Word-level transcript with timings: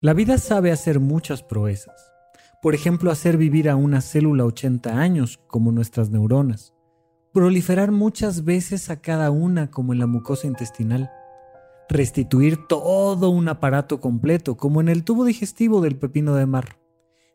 La 0.00 0.14
vida 0.14 0.38
sabe 0.38 0.70
hacer 0.70 1.00
muchas 1.00 1.42
proezas. 1.42 2.12
Por 2.62 2.76
ejemplo, 2.76 3.10
hacer 3.10 3.36
vivir 3.36 3.68
a 3.68 3.74
una 3.74 4.00
célula 4.00 4.44
80 4.44 4.96
años, 4.96 5.40
como 5.48 5.72
nuestras 5.72 6.08
neuronas. 6.08 6.72
Proliferar 7.32 7.90
muchas 7.90 8.44
veces 8.44 8.90
a 8.90 9.00
cada 9.00 9.32
una, 9.32 9.72
como 9.72 9.92
en 9.92 9.98
la 9.98 10.06
mucosa 10.06 10.46
intestinal. 10.46 11.10
Restituir 11.88 12.64
todo 12.68 13.30
un 13.30 13.48
aparato 13.48 14.00
completo, 14.00 14.56
como 14.56 14.80
en 14.80 14.88
el 14.88 15.02
tubo 15.02 15.24
digestivo 15.24 15.80
del 15.80 15.96
pepino 15.96 16.36
de 16.36 16.46
mar. 16.46 16.78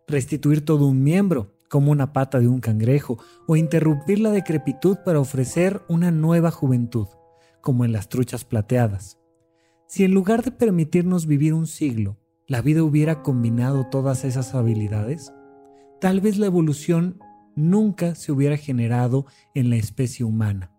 Restituir 0.08 0.64
todo 0.64 0.88
un 0.88 1.04
miembro, 1.04 1.58
como 1.70 1.92
una 1.92 2.14
pata 2.14 2.40
de 2.40 2.48
un 2.48 2.62
cangrejo, 2.62 3.18
o 3.46 3.58
interrumpir 3.58 4.20
la 4.20 4.32
decrepitud 4.32 5.00
para 5.04 5.20
ofrecer 5.20 5.82
una 5.90 6.12
nueva 6.12 6.50
juventud, 6.50 7.08
como 7.60 7.84
en 7.84 7.92
las 7.92 8.08
truchas 8.08 8.46
plateadas. 8.46 9.20
Si 9.86 10.06
en 10.06 10.14
lugar 10.14 10.44
de 10.44 10.52
permitirnos 10.52 11.28
vivir 11.28 11.54
un 11.54 11.68
siglo, 11.68 12.23
la 12.54 12.62
vida 12.62 12.84
hubiera 12.84 13.24
combinado 13.24 13.88
todas 13.88 14.24
esas 14.24 14.54
habilidades, 14.54 15.34
tal 16.00 16.22
vez 16.22 16.38
la 16.38 16.46
evolución 16.46 17.18
nunca 17.56 18.14
se 18.14 18.32
hubiera 18.32 18.58
generado 18.58 19.26
en 19.56 19.72
la 19.72 19.78
especie 19.78 20.24
humana, 20.24 20.72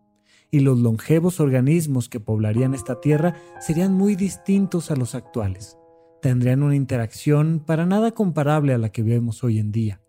y 0.52 0.60
los 0.60 0.78
longevos 0.78 1.40
organismos 1.40 2.08
que 2.08 2.20
poblarían 2.20 2.74
esta 2.74 3.00
Tierra 3.00 3.34
serían 3.58 3.92
muy 3.92 4.14
distintos 4.14 4.92
a 4.92 4.94
los 4.94 5.16
actuales. 5.16 5.76
Tendrían 6.22 6.62
una 6.62 6.76
interacción 6.76 7.60
para 7.66 7.86
nada 7.86 8.12
comparable 8.12 8.72
a 8.72 8.78
la 8.78 8.90
que 8.90 9.02
vemos 9.02 9.42
hoy 9.42 9.58
en 9.58 9.72
día, 9.72 10.00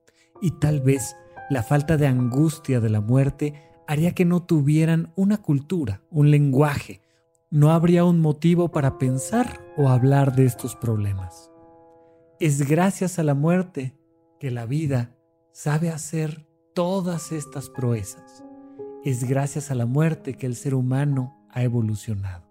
y 0.43 0.51
tal 0.51 0.81
vez 0.81 1.15
la 1.49 1.63
falta 1.63 1.97
de 1.97 2.05
angustia 2.05 2.79
de 2.79 2.91
la 2.91 3.01
muerte 3.01 3.55
haría 3.87 4.11
que 4.11 4.23
no 4.23 4.43
tuvieran 4.43 5.13
una 5.15 5.41
cultura, 5.41 6.03
un 6.11 6.29
lenguaje, 6.29 7.01
no 7.49 7.71
habría 7.71 8.05
un 8.05 8.19
motivo 8.19 8.69
para 8.69 8.99
pensar 8.99 9.65
o 9.77 9.89
hablar 9.89 10.35
de 10.35 10.45
estos 10.45 10.75
problemas. 10.75 11.49
Es 12.37 12.67
gracias 12.67 13.17
a 13.17 13.23
la 13.23 13.33
muerte 13.33 13.93
que 14.41 14.51
la 14.51 14.65
vida 14.65 15.15
sabe 15.53 15.89
hacer 15.89 16.45
todas 16.73 17.31
estas 17.31 17.69
proezas. 17.69 18.43
Es 19.05 19.23
gracias 19.23 19.71
a 19.71 19.75
la 19.75 19.85
muerte 19.85 20.33
que 20.33 20.45
el 20.45 20.57
ser 20.57 20.75
humano 20.75 21.47
ha 21.49 21.63
evolucionado. 21.63 22.43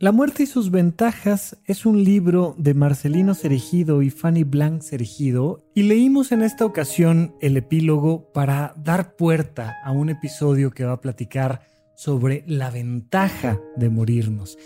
La 0.00 0.10
muerte 0.10 0.42
y 0.42 0.46
sus 0.46 0.72
ventajas 0.72 1.56
es 1.66 1.86
un 1.86 2.02
libro 2.02 2.56
de 2.58 2.74
Marcelino 2.74 3.34
Cerejido 3.34 4.02
y 4.02 4.10
Fanny 4.10 4.42
Blanc 4.42 4.82
Cerejido 4.82 5.64
y 5.72 5.84
leímos 5.84 6.32
en 6.32 6.42
esta 6.42 6.66
ocasión 6.66 7.36
el 7.40 7.56
epílogo 7.56 8.32
para 8.32 8.74
dar 8.76 9.14
puerta 9.14 9.76
a 9.84 9.92
un 9.92 10.08
episodio 10.08 10.72
que 10.72 10.84
va 10.84 10.94
a 10.94 11.00
platicar 11.00 11.60
sobre 11.94 12.42
la 12.48 12.72
ventaja 12.72 13.60
de 13.76 13.88
morirnos 13.88 14.58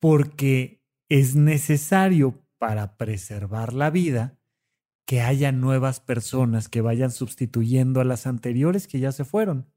porque 0.00 0.82
es 1.08 1.34
necesario 1.34 2.42
para 2.58 2.96
preservar 2.96 3.72
la 3.74 3.90
vida 3.90 4.38
que 5.04 5.20
haya 5.20 5.52
nuevas 5.52 6.00
personas 6.00 6.68
que 6.68 6.80
vayan 6.80 7.10
sustituyendo 7.10 8.00
a 8.00 8.04
las 8.04 8.26
anteriores 8.26 8.86
que 8.86 9.00
ya 9.00 9.12
se 9.12 9.24
fueron. 9.24 9.70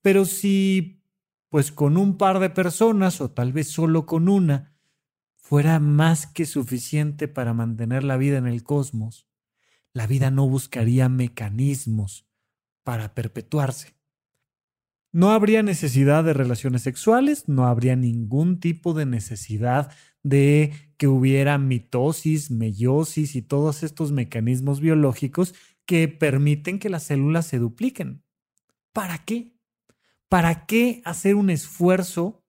Pero 0.00 0.24
si, 0.24 1.02
pues 1.48 1.72
con 1.72 1.96
un 1.96 2.16
par 2.16 2.38
de 2.38 2.50
personas 2.50 3.20
o 3.20 3.30
tal 3.30 3.52
vez 3.52 3.68
solo 3.68 4.06
con 4.06 4.28
una, 4.28 4.76
fuera 5.36 5.80
más 5.80 6.26
que 6.26 6.46
suficiente 6.46 7.28
para 7.28 7.52
mantener 7.52 8.04
la 8.04 8.16
vida 8.16 8.38
en 8.38 8.46
el 8.46 8.62
cosmos, 8.62 9.28
la 9.92 10.06
vida 10.06 10.30
no 10.30 10.48
buscaría 10.48 11.08
mecanismos 11.08 12.26
para 12.82 13.14
perpetuarse. 13.14 13.94
No 15.12 15.30
habría 15.30 15.62
necesidad 15.62 16.24
de 16.24 16.32
relaciones 16.32 16.82
sexuales, 16.82 17.46
no 17.46 17.66
habría 17.66 17.96
ningún 17.96 18.60
tipo 18.60 18.94
de 18.94 19.04
necesidad 19.04 19.92
de 20.22 20.72
que 20.96 21.08
hubiera 21.08 21.58
mitosis, 21.58 22.50
meiosis 22.50 23.34
y 23.34 23.42
todos 23.42 23.82
estos 23.82 24.12
mecanismos 24.12 24.80
biológicos 24.80 25.54
que 25.84 26.08
permiten 26.08 26.78
que 26.78 26.88
las 26.88 27.04
células 27.04 27.46
se 27.46 27.58
dupliquen. 27.58 28.22
¿Para 28.92 29.18
qué? 29.18 29.52
¿Para 30.28 30.66
qué 30.66 31.02
hacer 31.04 31.34
un 31.34 31.50
esfuerzo 31.50 32.44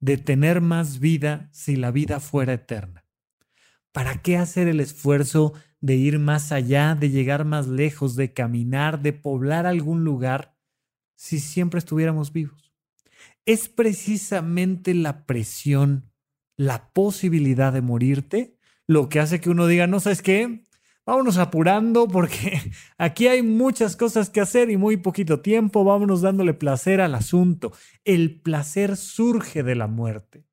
de 0.00 0.16
tener 0.16 0.60
más 0.60 0.98
vida 0.98 1.50
si 1.52 1.76
la 1.76 1.90
vida 1.90 2.20
fuera 2.20 2.54
eterna? 2.54 3.04
¿Para 3.92 4.22
qué 4.22 4.36
hacer 4.36 4.68
el 4.68 4.80
esfuerzo 4.80 5.52
de 5.80 5.96
ir 5.96 6.18
más 6.18 6.52
allá, 6.52 6.94
de 6.94 7.10
llegar 7.10 7.44
más 7.44 7.68
lejos, 7.68 8.16
de 8.16 8.32
caminar, 8.32 9.02
de 9.02 9.12
poblar 9.12 9.66
algún 9.66 10.04
lugar 10.04 10.56
si 11.16 11.38
siempre 11.38 11.78
estuviéramos 11.78 12.32
vivos? 12.32 12.72
Es 13.46 13.68
precisamente 13.68 14.94
la 14.94 15.26
presión 15.26 16.09
la 16.60 16.92
posibilidad 16.92 17.72
de 17.72 17.80
morirte, 17.80 18.58
lo 18.86 19.08
que 19.08 19.18
hace 19.18 19.40
que 19.40 19.48
uno 19.48 19.66
diga, 19.66 19.86
no 19.86 19.98
sabes 19.98 20.20
qué, 20.20 20.66
vámonos 21.06 21.38
apurando 21.38 22.06
porque 22.06 22.60
aquí 22.98 23.28
hay 23.28 23.42
muchas 23.42 23.96
cosas 23.96 24.28
que 24.28 24.42
hacer 24.42 24.68
y 24.68 24.76
muy 24.76 24.98
poquito 24.98 25.40
tiempo, 25.40 25.84
vámonos 25.84 26.20
dándole 26.20 26.52
placer 26.52 27.00
al 27.00 27.14
asunto. 27.14 27.72
El 28.04 28.42
placer 28.42 28.98
surge 28.98 29.62
de 29.62 29.74
la 29.74 29.86
muerte. 29.86 30.44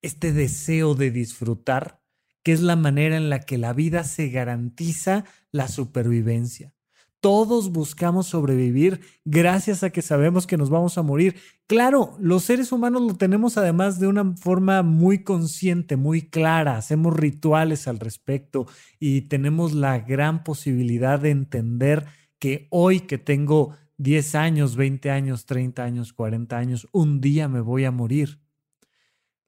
Este 0.00 0.32
deseo 0.32 0.96
de 0.96 1.12
disfrutar, 1.12 2.02
que 2.42 2.50
es 2.50 2.60
la 2.60 2.74
manera 2.74 3.16
en 3.16 3.30
la 3.30 3.38
que 3.38 3.58
la 3.58 3.72
vida 3.74 4.02
se 4.02 4.30
garantiza 4.30 5.24
la 5.52 5.68
supervivencia. 5.68 6.74
Todos 7.22 7.70
buscamos 7.70 8.26
sobrevivir 8.26 9.00
gracias 9.24 9.84
a 9.84 9.90
que 9.90 10.02
sabemos 10.02 10.48
que 10.48 10.56
nos 10.56 10.70
vamos 10.70 10.98
a 10.98 11.02
morir. 11.02 11.36
Claro, 11.68 12.16
los 12.18 12.42
seres 12.42 12.72
humanos 12.72 13.02
lo 13.02 13.14
tenemos 13.14 13.56
además 13.56 14.00
de 14.00 14.08
una 14.08 14.34
forma 14.34 14.82
muy 14.82 15.22
consciente, 15.22 15.96
muy 15.96 16.22
clara. 16.22 16.76
Hacemos 16.76 17.16
rituales 17.16 17.86
al 17.86 18.00
respecto 18.00 18.66
y 18.98 19.28
tenemos 19.28 19.72
la 19.72 20.00
gran 20.00 20.42
posibilidad 20.42 21.20
de 21.20 21.30
entender 21.30 22.06
que 22.40 22.66
hoy 22.70 22.98
que 22.98 23.18
tengo 23.18 23.76
10 23.98 24.34
años, 24.34 24.74
20 24.74 25.12
años, 25.12 25.46
30 25.46 25.84
años, 25.84 26.12
40 26.12 26.58
años, 26.58 26.88
un 26.90 27.20
día 27.20 27.46
me 27.46 27.60
voy 27.60 27.84
a 27.84 27.92
morir. 27.92 28.40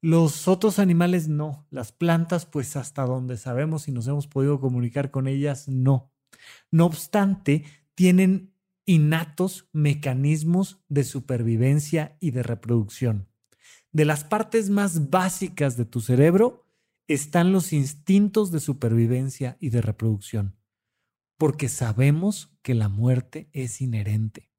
Los 0.01 0.47
otros 0.47 0.79
animales 0.79 1.27
no, 1.27 1.67
las 1.71 1.91
plantas 1.91 2.47
pues 2.47 2.77
hasta 2.77 3.03
donde 3.03 3.37
sabemos 3.37 3.89
y 3.89 3.91
nos 3.91 4.07
hemos 4.07 4.29
podido 4.29 4.61
comunicar 4.61 5.11
con 5.11 5.27
ellas 5.27 5.67
no. 5.67 6.14
No 6.71 6.87
obstante, 6.87 7.65
tienen 7.95 8.55
innatos 8.87 9.69
mecanismos 9.73 10.81
de 10.89 11.05
supervivencia 11.05 12.17
y 12.21 12.33
de 12.33 12.43
reproducción. 12.43 13.29
De 13.93 14.05
las 14.05 14.25
partes 14.25 14.71
más 14.71 15.11
básicas 15.11 15.77
de 15.77 15.85
tu 15.85 16.01
cerebro 16.01 16.67
están 17.07 17.53
los 17.53 17.73
instintos 17.73 18.51
de 18.51 18.61
supervivencia 18.61 19.57
y 19.61 19.71
de 19.71 19.81
reproducción, 19.81 20.57
porque 21.37 21.69
sabemos 21.69 22.57
que 22.63 22.75
la 22.75 22.89
muerte 22.89 23.49
es 23.53 23.81
inherente. 23.81 24.51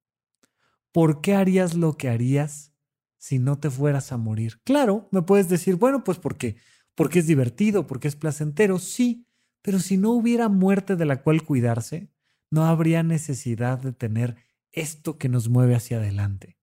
¿Por 0.92 1.22
qué 1.22 1.36
harías 1.36 1.74
lo 1.74 1.98
que 1.98 2.10
harías 2.10 2.74
si 3.18 3.40
no 3.40 3.60
te 3.60 3.70
fueras 3.70 4.12
a 4.12 4.18
morir? 4.18 4.62
Claro, 4.64 5.10
me 5.12 5.22
puedes 5.22 5.50
decir, 5.50 5.76
bueno, 5.76 6.04
pues 6.04 6.20
porque 6.20 6.56
porque 6.96 7.20
es 7.20 7.28
divertido, 7.28 7.86
porque 7.86 8.08
es 8.08 8.16
placentero, 8.16 8.80
sí, 8.80 9.28
pero 9.66 9.80
si 9.80 9.98
no 9.98 10.12
hubiera 10.12 10.48
muerte 10.48 10.96
de 10.96 11.06
la 11.06 11.24
cual 11.24 11.42
cuidarse, 11.42 12.12
no 12.52 12.66
habría 12.66 13.02
necesidad 13.02 13.80
de 13.80 13.94
tener 13.94 14.36
esto 14.72 15.18
que 15.18 15.28
nos 15.28 15.50
mueve 15.50 15.74
hacia 15.74 15.98
adelante. 15.98 16.60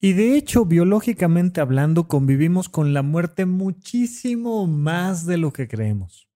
Y 0.00 0.14
de 0.14 0.36
hecho, 0.36 0.64
biológicamente 0.64 1.60
hablando, 1.60 2.08
convivimos 2.08 2.68
con 2.68 2.92
la 2.92 3.02
muerte 3.02 3.46
muchísimo 3.46 4.66
más 4.66 5.24
de 5.24 5.38
lo 5.38 5.52
que 5.52 5.68
creemos. 5.68 6.28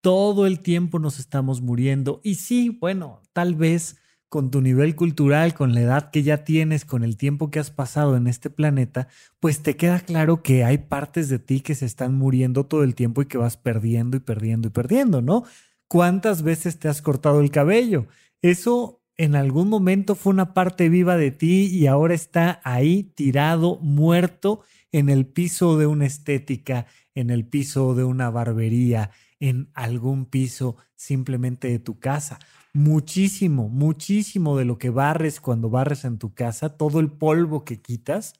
Todo 0.00 0.46
el 0.46 0.60
tiempo 0.60 0.98
nos 0.98 1.18
estamos 1.18 1.60
muriendo 1.60 2.22
y 2.24 2.36
sí, 2.36 2.70
bueno, 2.70 3.20
tal 3.34 3.54
vez 3.54 3.98
con 4.30 4.52
tu 4.52 4.62
nivel 4.62 4.94
cultural, 4.94 5.54
con 5.54 5.74
la 5.74 5.80
edad 5.80 6.10
que 6.12 6.22
ya 6.22 6.44
tienes, 6.44 6.84
con 6.84 7.02
el 7.02 7.16
tiempo 7.16 7.50
que 7.50 7.58
has 7.58 7.72
pasado 7.72 8.16
en 8.16 8.28
este 8.28 8.48
planeta, 8.48 9.08
pues 9.40 9.60
te 9.60 9.76
queda 9.76 9.98
claro 9.98 10.40
que 10.40 10.62
hay 10.62 10.78
partes 10.78 11.28
de 11.28 11.40
ti 11.40 11.60
que 11.60 11.74
se 11.74 11.84
están 11.84 12.14
muriendo 12.14 12.64
todo 12.64 12.84
el 12.84 12.94
tiempo 12.94 13.20
y 13.20 13.26
que 13.26 13.38
vas 13.38 13.56
perdiendo 13.56 14.16
y 14.16 14.20
perdiendo 14.20 14.68
y 14.68 14.70
perdiendo, 14.70 15.20
¿no? 15.20 15.42
¿Cuántas 15.88 16.42
veces 16.42 16.78
te 16.78 16.86
has 16.86 17.02
cortado 17.02 17.40
el 17.40 17.50
cabello? 17.50 18.06
Eso 18.40 19.02
en 19.16 19.34
algún 19.34 19.68
momento 19.68 20.14
fue 20.14 20.32
una 20.32 20.54
parte 20.54 20.88
viva 20.88 21.16
de 21.16 21.32
ti 21.32 21.66
y 21.66 21.88
ahora 21.88 22.14
está 22.14 22.60
ahí 22.62 23.02
tirado, 23.02 23.80
muerto 23.80 24.60
en 24.92 25.08
el 25.08 25.26
piso 25.26 25.76
de 25.76 25.88
una 25.88 26.06
estética, 26.06 26.86
en 27.16 27.30
el 27.30 27.44
piso 27.44 27.96
de 27.96 28.04
una 28.04 28.30
barbería, 28.30 29.10
en 29.40 29.70
algún 29.74 30.24
piso 30.24 30.76
simplemente 30.94 31.66
de 31.66 31.80
tu 31.80 31.98
casa 31.98 32.38
muchísimo, 32.72 33.68
muchísimo 33.68 34.56
de 34.56 34.64
lo 34.64 34.78
que 34.78 34.90
barres 34.90 35.40
cuando 35.40 35.70
barres 35.70 36.04
en 36.04 36.18
tu 36.18 36.34
casa, 36.34 36.76
todo 36.76 37.00
el 37.00 37.10
polvo 37.10 37.64
que 37.64 37.80
quitas, 37.80 38.34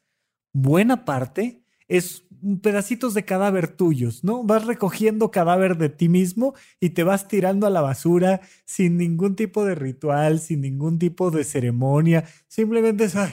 buena 0.52 1.04
parte 1.04 1.64
es 1.88 2.24
pedacitos 2.62 3.14
de 3.14 3.24
cadáver 3.24 3.68
tuyos, 3.68 4.24
¿no? 4.24 4.44
Vas 4.44 4.64
recogiendo 4.64 5.30
cadáver 5.30 5.76
de 5.76 5.88
ti 5.88 6.08
mismo 6.08 6.54
y 6.78 6.90
te 6.90 7.02
vas 7.02 7.28
tirando 7.28 7.66
a 7.66 7.70
la 7.70 7.80
basura 7.80 8.40
sin 8.64 8.96
ningún 8.96 9.36
tipo 9.36 9.64
de 9.64 9.74
ritual, 9.74 10.38
sin 10.40 10.60
ningún 10.62 10.98
tipo 10.98 11.30
de 11.30 11.44
ceremonia, 11.44 12.24
simplemente 12.46 13.04
es, 13.04 13.16
ay, 13.16 13.32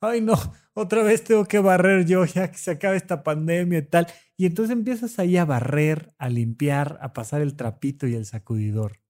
ay, 0.00 0.20
no, 0.20 0.34
otra 0.74 1.02
vez 1.02 1.24
tengo 1.24 1.44
que 1.46 1.60
barrer 1.60 2.04
yo 2.04 2.24
ya 2.24 2.50
que 2.50 2.58
se 2.58 2.72
acabe 2.72 2.96
esta 2.96 3.22
pandemia 3.22 3.78
y 3.78 3.86
tal. 3.86 4.06
Y 4.36 4.46
entonces 4.46 4.72
empiezas 4.72 5.18
ahí 5.18 5.36
a 5.36 5.44
barrer, 5.44 6.12
a 6.18 6.28
limpiar, 6.28 6.98
a 7.00 7.12
pasar 7.12 7.40
el 7.42 7.56
trapito 7.56 8.06
y 8.08 8.14
el 8.14 8.26
sacudidor 8.26 9.03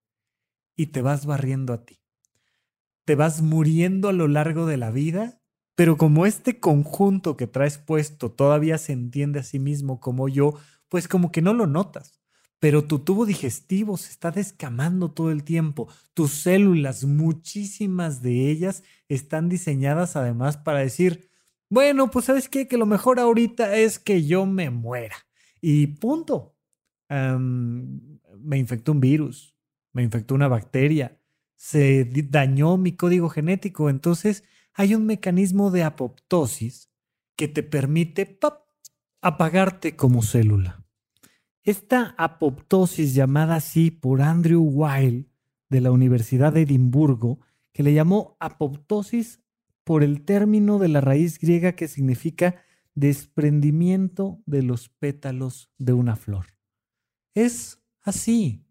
y 0.77 0.87
te 0.87 1.03
vas 1.03 1.27
barriendo 1.27 1.73
a 1.73 1.85
ti. 1.85 2.01
Te 3.05 3.15
vas 3.15 3.43
muriendo 3.43 4.09
a 4.09 4.13
lo 4.13 4.29
largo 4.29 4.67
de 4.67 4.77
la 4.77 4.91
vida, 4.91 5.41
pero 5.75 5.97
como 5.97 6.27
este 6.27 6.61
conjunto 6.61 7.37
que 7.37 7.47
traes 7.47 7.79
puesto 7.79 8.31
todavía 8.31 8.79
se 8.79 8.93
entiende 8.93 9.41
a 9.41 9.43
sí 9.43 9.59
mismo 9.59 10.01
como 10.01 10.29
yo, 10.29 10.55
pues 10.89 11.09
como 11.09 11.33
que 11.33 11.43
no 11.43 11.53
lo 11.53 11.67
notas. 11.67 12.21
Pero 12.61 12.85
tu 12.85 13.01
tubo 13.01 13.27
digestivo 13.27 13.97
se 13.99 14.11
está 14.11 14.31
descamando 14.31 15.11
todo 15.11 15.31
el 15.31 15.45
tiempo. 15.45 15.89
Tus 16.15 16.31
células, 16.33 17.05
muchísimas 17.05 18.23
de 18.23 18.51
ellas, 18.51 18.85
están 19.09 19.49
diseñadas 19.51 20.17
además 20.17 20.57
para 20.57 20.79
decir, 20.79 21.29
bueno, 21.69 22.11
pues 22.11 22.27
sabes 22.27 22.49
qué, 22.49 22.69
que 22.69 22.79
lo 22.79 22.87
mejor 22.87 23.19
ahorita 23.21 23.77
es 23.77 23.99
que 23.99 24.25
yo 24.25 24.47
me 24.47 24.71
muera. 24.71 25.17
Y 25.61 25.89
punto. 25.89 26.57
me 27.11 28.59
infectó 28.59 28.93
un 28.93 29.01
virus, 29.01 29.54
me 29.95 30.03
infectó 30.03 30.35
una 30.35 30.49
bacteria, 30.49 31.19
se 31.57 32.05
dañó 32.29 32.77
mi 32.77 32.93
código 32.93 33.31
genético. 33.31 33.89
Entonces 33.89 34.45
hay 34.75 34.95
un 34.95 35.07
mecanismo 35.07 35.71
de 35.71 35.85
apoptosis 35.85 36.91
que 37.37 37.49
te 37.49 37.63
permite 37.63 38.39
apagarte 39.23 39.97
como 39.97 40.23
célula. 40.23 40.85
Esta 41.63 42.15
apoptosis 42.19 43.15
llamada 43.15 43.57
así 43.57 43.91
por 43.91 44.21
Andrew 44.21 44.63
Weil 44.63 45.31
de 45.71 45.81
la 45.81 45.91
Universidad 45.91 46.53
de 46.53 46.63
Edimburgo, 46.63 47.41
que 47.73 47.83
le 47.83 47.95
llamó 47.95 48.37
apoptosis 48.39 49.41
por 49.83 50.03
el 50.03 50.25
término 50.25 50.79
de 50.79 50.89
la 50.89 51.01
raíz 51.01 51.39
griega 51.39 51.73
que 51.73 51.89
significa 51.89 52.63
desprendimiento 52.95 54.43
de 54.47 54.63
los 54.63 54.89
pétalos 54.89 55.71
de 55.79 55.93
una 55.93 56.17
flor. 56.17 56.47
Es 57.35 57.83
así, 58.03 58.65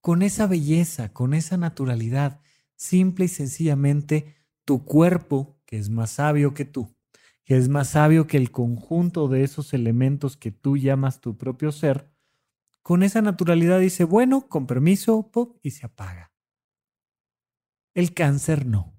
con 0.00 0.22
esa 0.22 0.46
belleza, 0.46 1.12
con 1.12 1.34
esa 1.34 1.56
naturalidad, 1.56 2.40
simple 2.74 3.26
y 3.26 3.28
sencillamente 3.28 4.36
tu 4.64 4.84
cuerpo, 4.84 5.60
que 5.66 5.76
es 5.78 5.90
más 5.90 6.12
sabio 6.12 6.54
que 6.54 6.64
tú, 6.64 6.96
que 7.44 7.56
es 7.56 7.68
más 7.68 7.90
sabio 7.90 8.26
que 8.26 8.36
el 8.36 8.50
conjunto 8.50 9.28
de 9.28 9.44
esos 9.44 9.74
elementos 9.74 10.36
que 10.36 10.50
tú 10.52 10.76
llamas 10.76 11.20
tu 11.20 11.36
propio 11.36 11.72
ser, 11.72 12.10
con 12.82 13.02
esa 13.02 13.20
naturalidad 13.20 13.78
dice, 13.78 14.04
bueno, 14.04 14.48
con 14.48 14.66
permiso, 14.66 15.30
pop, 15.30 15.58
y 15.62 15.72
se 15.72 15.84
apaga. 15.84 16.32
El 17.92 18.14
cáncer 18.14 18.64
no. 18.64 18.98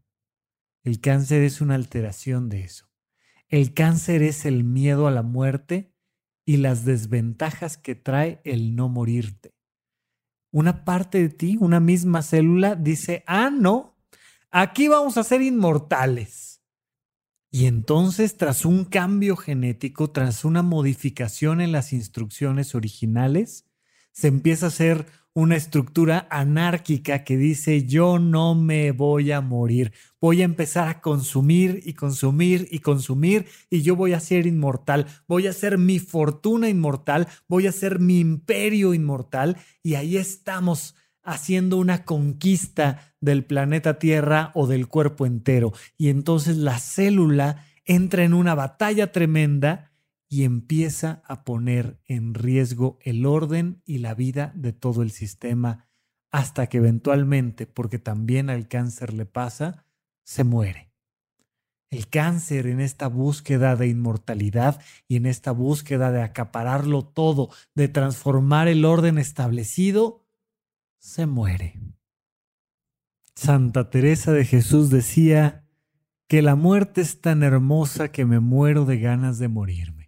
El 0.83 1.01
cáncer 1.01 1.42
es 1.42 1.62
una 1.62 1.75
alteración 1.75 2.50
de 2.50 2.62
eso. 2.62 2.92
El 3.48 3.74
cáncer 3.74 4.21
es 4.21 4.45
el 4.45 4.63
miedo 4.63 5.07
a 5.07 5.12
la 5.12 5.24
muerte 5.24 5.94
y 6.45 6.57
las 6.57 6.86
desventajas 6.86 7.77
que 7.77 7.95
trae 7.95 8.39
el 8.44 8.75
no 8.75 8.88
morirte 8.88 9.50
una 10.51 10.83
parte 10.83 11.19
de 11.19 11.30
ti, 11.30 11.57
una 11.59 11.80
misma 11.80 12.21
célula, 12.21 12.75
dice, 12.75 13.24
ah, 13.25 13.50
no, 13.50 13.98
aquí 14.51 14.88
vamos 14.88 15.17
a 15.17 15.24
ser 15.24 15.41
inmortales. 15.41 16.62
Y 17.50 17.65
entonces, 17.65 18.38
tras 18.38 18.63
un 18.63 18.86
cambio 18.86 19.36
genético, 19.36 20.12
tras 20.12 20.46
una 20.46 20.62
modificación 20.62 21.60
en 21.60 21.72
las 21.72 21.91
instrucciones 21.91 22.75
originales, 22.75 23.65
se 24.13 24.27
empieza 24.27 24.67
a 24.67 24.70
hacer 24.70 25.05
una 25.33 25.55
estructura 25.55 26.27
anárquica 26.29 27.23
que 27.23 27.38
dice 27.38 27.85
yo 27.85 28.19
no 28.19 28.53
me 28.53 28.91
voy 28.91 29.31
a 29.31 29.41
morir, 29.41 29.93
voy 30.19 30.41
a 30.41 30.45
empezar 30.45 30.89
a 30.89 31.00
consumir 31.01 31.79
y 31.83 31.93
consumir 31.93 32.67
y 32.69 32.79
consumir 32.79 33.45
y 33.69 33.81
yo 33.81 33.95
voy 33.95 34.13
a 34.13 34.19
ser 34.19 34.45
inmortal, 34.45 35.07
voy 35.27 35.47
a 35.47 35.53
ser 35.53 35.77
mi 35.77 36.00
fortuna 36.00 36.67
inmortal, 36.67 37.27
voy 37.47 37.67
a 37.67 37.71
ser 37.71 38.00
mi 38.00 38.19
imperio 38.19 38.93
inmortal 38.93 39.57
y 39.81 39.95
ahí 39.95 40.17
estamos 40.17 40.95
haciendo 41.23 41.77
una 41.77 42.03
conquista 42.03 43.13
del 43.21 43.45
planeta 43.45 44.00
Tierra 44.00 44.51
o 44.55 44.67
del 44.67 44.88
cuerpo 44.88 45.25
entero. 45.25 45.71
Y 45.97 46.09
entonces 46.09 46.57
la 46.57 46.79
célula 46.79 47.65
entra 47.85 48.23
en 48.23 48.33
una 48.33 48.55
batalla 48.55 49.11
tremenda 49.11 49.90
y 50.31 50.45
empieza 50.45 51.21
a 51.25 51.43
poner 51.43 52.00
en 52.05 52.33
riesgo 52.33 52.97
el 53.01 53.25
orden 53.25 53.81
y 53.83 53.97
la 53.97 54.13
vida 54.13 54.53
de 54.55 54.71
todo 54.71 55.03
el 55.03 55.11
sistema 55.11 55.89
hasta 56.31 56.67
que 56.67 56.77
eventualmente, 56.77 57.67
porque 57.67 58.00
también 58.00 58.50
al 58.50 58.69
cáncer 58.69 59.13
le 59.13 59.25
pasa, 59.25 59.83
se 60.23 60.45
muere. 60.45 60.93
El 61.89 62.07
cáncer 62.07 62.67
en 62.67 62.79
esta 62.79 63.07
búsqueda 63.07 63.75
de 63.75 63.89
inmortalidad 63.89 64.81
y 65.09 65.17
en 65.17 65.25
esta 65.25 65.51
búsqueda 65.51 66.13
de 66.13 66.21
acapararlo 66.21 67.03
todo, 67.03 67.50
de 67.75 67.89
transformar 67.89 68.69
el 68.69 68.85
orden 68.85 69.17
establecido, 69.17 70.25
se 70.97 71.25
muere. 71.25 71.77
Santa 73.35 73.89
Teresa 73.89 74.31
de 74.31 74.45
Jesús 74.45 74.89
decía 74.89 75.67
que 76.29 76.41
la 76.41 76.55
muerte 76.55 77.01
es 77.01 77.19
tan 77.19 77.43
hermosa 77.43 78.13
que 78.13 78.23
me 78.23 78.39
muero 78.39 78.85
de 78.85 78.97
ganas 78.97 79.38
de 79.38 79.50
morirme 79.50 80.00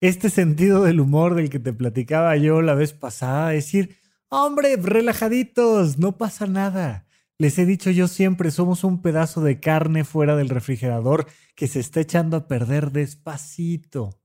este 0.00 0.30
sentido 0.30 0.84
del 0.84 1.00
humor 1.00 1.34
del 1.34 1.50
que 1.50 1.58
te 1.58 1.72
platicaba 1.72 2.36
yo 2.36 2.62
la 2.62 2.74
vez 2.74 2.92
pasada, 2.92 3.50
decir, 3.50 3.96
hombre, 4.28 4.76
relajaditos, 4.76 5.98
no 5.98 6.16
pasa 6.16 6.46
nada. 6.46 7.06
Les 7.38 7.58
he 7.58 7.66
dicho 7.66 7.90
yo 7.90 8.08
siempre, 8.08 8.50
somos 8.50 8.84
un 8.84 9.00
pedazo 9.00 9.40
de 9.40 9.60
carne 9.60 10.04
fuera 10.04 10.36
del 10.36 10.48
refrigerador 10.48 11.26
que 11.54 11.68
se 11.68 11.80
está 11.80 12.00
echando 12.00 12.36
a 12.36 12.48
perder 12.48 12.90
despacito. 12.90 14.20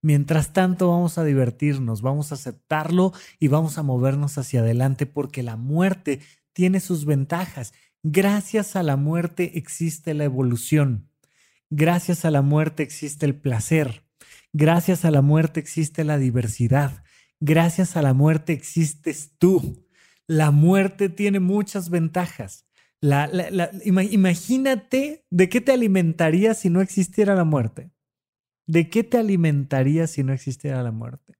Mientras 0.00 0.52
tanto 0.52 0.90
vamos 0.90 1.16
a 1.16 1.24
divertirnos, 1.24 2.02
vamos 2.02 2.30
a 2.30 2.34
aceptarlo 2.34 3.12
y 3.38 3.48
vamos 3.48 3.78
a 3.78 3.82
movernos 3.82 4.36
hacia 4.36 4.60
adelante 4.60 5.06
porque 5.06 5.42
la 5.42 5.56
muerte 5.56 6.20
tiene 6.52 6.80
sus 6.80 7.06
ventajas. 7.06 7.72
Gracias 8.02 8.76
a 8.76 8.82
la 8.82 8.96
muerte 8.96 9.58
existe 9.58 10.12
la 10.12 10.24
evolución. 10.24 11.10
Gracias 11.70 12.26
a 12.26 12.30
la 12.30 12.42
muerte 12.42 12.82
existe 12.82 13.24
el 13.24 13.34
placer. 13.34 14.03
Gracias 14.56 15.04
a 15.04 15.10
la 15.10 15.20
muerte 15.20 15.58
existe 15.58 16.04
la 16.04 16.16
diversidad. 16.16 17.02
Gracias 17.40 17.96
a 17.96 18.02
la 18.02 18.14
muerte 18.14 18.52
existes 18.52 19.32
tú. 19.36 19.84
La 20.28 20.52
muerte 20.52 21.08
tiene 21.08 21.40
muchas 21.40 21.90
ventajas. 21.90 22.64
imagínate 23.84 25.26
de 25.28 25.48
qué 25.48 25.60
te 25.60 25.72
alimentarías 25.72 26.60
si 26.60 26.70
no 26.70 26.80
existiera 26.80 27.34
la 27.34 27.42
muerte. 27.42 27.90
¿De 28.64 28.88
qué 28.88 29.02
te 29.02 29.18
alimentarías 29.18 30.12
si 30.12 30.22
no 30.22 30.32
existiera 30.32 30.84
la 30.84 30.92
muerte? 30.92 31.34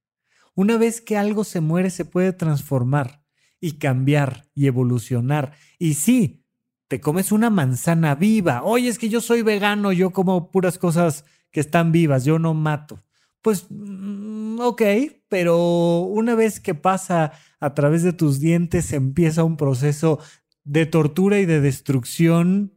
Una 0.57 0.77
vez 0.77 1.01
que 1.01 1.17
algo 1.17 1.45
se 1.45 1.61
muere, 1.61 1.91
se 1.91 2.05
puede 2.05 2.33
transformar 2.33 3.25
y 3.61 3.79
cambiar 3.79 4.49
y 4.57 4.67
evolucionar. 4.67 5.53
Y 5.79 5.95
sí, 5.95 6.45
te 6.89 7.01
comes 7.01 7.31
una 7.31 7.49
manzana 7.49 8.17
viva. 8.17 8.65
Oye, 8.65 8.89
es 8.89 8.99
que 8.99 9.09
yo 9.09 9.21
soy 9.21 9.43
vegano, 9.43 9.93
yo 9.93 10.11
como 10.11 10.51
puras 10.51 10.79
cosas 10.79 11.25
que 11.55 11.61
están 11.61 11.93
vivas, 11.93 12.25
yo 12.25 12.41
no 12.41 12.53
mato. 12.53 13.01
Pues, 13.41 13.67
mm, 13.71 14.59
ok, 14.59 14.83
pero 15.29 16.01
una 16.01 16.35
vez 16.35 16.59
que 16.59 16.75
pasa 16.75 17.31
a 17.61 17.75
través 17.75 18.03
de 18.03 18.13
tus 18.13 18.41
dientes, 18.41 18.93
empieza 18.93 19.45
un 19.45 19.57
proceso 19.57 20.19
de 20.65 20.85
tortura 20.87 21.39
y 21.39 21.47
de 21.47 21.61
destrucción 21.61 22.73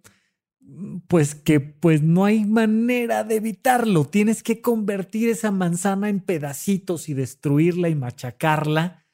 pues 1.07 1.33
que 1.33 1.59
pues 1.59 2.03
no 2.03 2.25
hay 2.25 2.45
manera 2.45 3.23
de 3.23 3.37
evitarlo. 3.37 4.05
Tienes 4.05 4.43
que 4.43 4.61
convertir 4.61 5.29
esa 5.29 5.49
manzana 5.49 6.09
en 6.09 6.19
pedacitos 6.19 7.09
y 7.09 7.15
destruirla 7.15 7.89
y 7.89 7.95
machacarla 7.95 9.07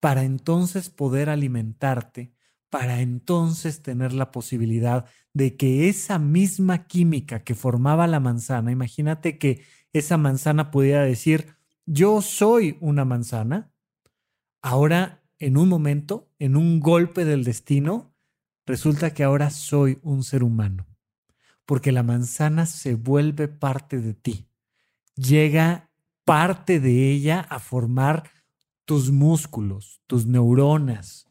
para 0.00 0.24
entonces 0.24 0.90
poder 0.90 1.30
alimentarte, 1.30 2.34
para 2.70 3.00
entonces 3.00 3.82
tener 3.82 4.12
la 4.12 4.30
posibilidad 4.30 5.06
de 5.32 5.56
que 5.56 5.88
esa 5.88 6.18
misma 6.18 6.86
química 6.86 7.44
que 7.44 7.54
formaba 7.54 8.06
la 8.06 8.20
manzana, 8.20 8.72
imagínate 8.72 9.38
que 9.38 9.62
esa 9.92 10.16
manzana 10.16 10.70
pudiera 10.70 11.02
decir, 11.02 11.56
yo 11.86 12.20
soy 12.22 12.76
una 12.80 13.04
manzana, 13.04 13.72
ahora 14.62 15.22
en 15.38 15.56
un 15.56 15.68
momento, 15.68 16.30
en 16.38 16.56
un 16.56 16.80
golpe 16.80 17.24
del 17.24 17.44
destino, 17.44 18.14
resulta 18.66 19.14
que 19.14 19.24
ahora 19.24 19.50
soy 19.50 19.98
un 20.02 20.22
ser 20.22 20.42
humano 20.42 20.88
porque 21.68 21.92
la 21.92 22.02
manzana 22.02 22.64
se 22.64 22.94
vuelve 22.94 23.46
parte 23.46 24.00
de 24.00 24.14
ti. 24.14 24.48
Llega 25.16 25.90
parte 26.24 26.80
de 26.80 27.10
ella 27.10 27.40
a 27.40 27.58
formar 27.58 28.30
tus 28.86 29.10
músculos, 29.10 30.00
tus 30.06 30.24
neuronas, 30.24 31.27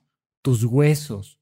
tus 0.48 0.64
huesos. 0.64 1.42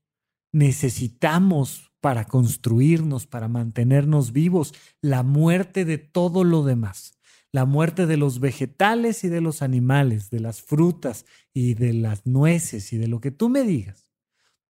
Necesitamos 0.52 1.92
para 2.02 2.26
construirnos, 2.26 3.28
para 3.28 3.48
mantenernos 3.48 4.32
vivos, 4.32 4.74
la 5.00 5.22
muerte 5.22 5.86
de 5.86 6.00
todo 6.00 6.44
lo 6.44 6.64
demás. 6.64 7.14
La 7.52 7.66
muerte 7.66 8.08
de 8.08 8.18
los 8.18 8.40
vegetales 8.40 9.24
y 9.24 9.30
de 9.30 9.42
los 9.42 9.62
animales, 9.62 10.32
de 10.32 10.40
las 10.40 10.64
frutas 10.64 11.28
y 11.54 11.76
de 11.76 11.94
las 11.94 12.26
nueces 12.26 12.94
y 12.94 12.98
de 12.98 13.08
lo 13.08 13.22
que 13.22 13.30
tú 13.30 13.48
me 13.48 13.62
digas. 13.62 14.10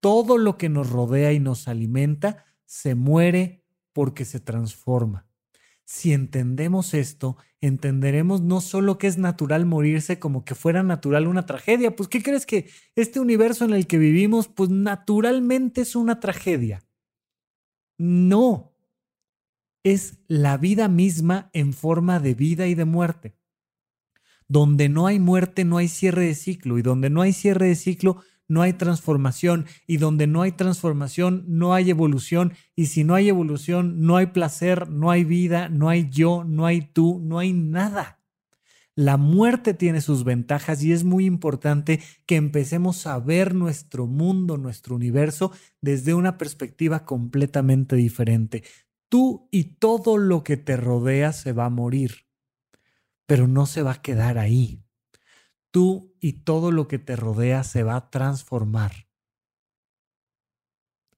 Todo 0.02 0.38
lo 0.38 0.58
que 0.58 0.68
nos 0.68 0.90
rodea 0.90 1.32
y 1.32 1.40
nos 1.40 1.70
alimenta 1.70 2.44
se 2.66 2.94
muere 2.94 3.64
porque 3.94 4.26
se 4.26 4.42
transforma. 4.42 5.30
Si 5.86 6.14
entendemos 6.14 6.96
esto, 6.96 7.38
entenderemos 7.62 8.42
no 8.42 8.60
solo 8.60 8.98
que 8.98 9.06
es 9.06 9.20
natural 9.20 9.68
morirse 9.68 10.18
como 10.18 10.44
que 10.44 10.56
fuera 10.56 10.82
natural 10.82 11.28
una 11.28 11.46
tragedia. 11.46 11.96
Pues, 11.96 12.10
¿qué 12.10 12.24
crees 12.24 12.48
que 12.48 12.70
este 12.96 13.20
universo 13.20 13.66
en 13.66 13.74
el 13.74 13.86
que 13.86 14.00
vivimos, 14.00 14.48
pues 14.48 14.72
naturalmente 14.72 15.82
es 15.82 15.96
una 15.96 16.20
tragedia? 16.20 16.84
No. 18.00 18.74
Es 19.84 20.18
la 20.28 20.58
vida 20.58 20.88
misma 20.88 21.52
en 21.54 21.72
forma 21.72 22.20
de 22.20 22.34
vida 22.34 22.66
y 22.66 22.74
de 22.74 22.86
muerte. 22.86 23.38
Donde 24.48 24.90
no 24.90 25.06
hay 25.06 25.20
muerte, 25.20 25.66
no 25.66 25.78
hay 25.78 25.88
cierre 25.88 26.26
de 26.26 26.36
ciclo. 26.36 26.80
Y 26.80 26.82
donde 26.82 27.12
no 27.12 27.22
hay 27.22 27.34
cierre 27.34 27.68
de 27.68 27.76
ciclo, 27.76 28.24
no 28.48 28.62
hay 28.62 28.74
transformación 28.74 29.66
y 29.88 29.98
donde 29.98 30.28
no 30.28 30.42
hay 30.42 30.52
transformación 30.52 31.46
no 31.48 31.74
hay 31.74 31.90
evolución 31.90 32.54
y 32.76 32.88
si 32.88 33.04
no 33.04 33.16
hay 33.16 33.30
evolución 33.30 34.02
no 34.02 34.18
hay 34.18 34.28
placer, 34.28 34.90
no 34.90 35.12
hay 35.12 35.24
vida, 35.24 35.70
no 35.70 35.90
hay 35.90 36.10
yo, 36.10 36.44
no 36.44 36.66
hay 36.66 36.82
tú, 36.82 37.20
no 37.24 37.40
hay 37.40 37.54
nada. 37.54 38.20
La 38.98 39.18
muerte 39.18 39.74
tiene 39.74 40.00
sus 40.00 40.24
ventajas 40.24 40.82
y 40.82 40.94
es 40.94 41.04
muy 41.04 41.26
importante 41.26 42.00
que 42.26 42.38
empecemos 42.38 43.06
a 43.08 43.20
ver 43.20 43.54
nuestro 43.54 44.08
mundo, 44.08 44.58
nuestro 44.58 44.96
universo 44.96 45.52
desde 45.82 46.14
una 46.14 46.38
perspectiva 46.38 47.04
completamente 47.04 47.98
diferente. 47.98 48.64
Tú 49.10 49.50
y 49.52 49.76
todo 49.76 50.18
lo 50.18 50.44
que 50.44 50.56
te 50.56 50.78
rodea 50.78 51.34
se 51.34 51.52
va 51.52 51.66
a 51.66 51.70
morir, 51.70 52.26
pero 53.26 53.50
no 53.50 53.66
se 53.66 53.82
va 53.82 53.94
a 53.94 54.02
quedar 54.02 54.38
ahí 54.38 54.85
tú 55.76 56.16
y 56.22 56.46
todo 56.46 56.72
lo 56.72 56.88
que 56.88 57.00
te 57.00 57.18
rodea 57.18 57.66
se 57.66 57.84
va 57.84 57.98
a 57.98 58.10
transformar. 58.10 58.94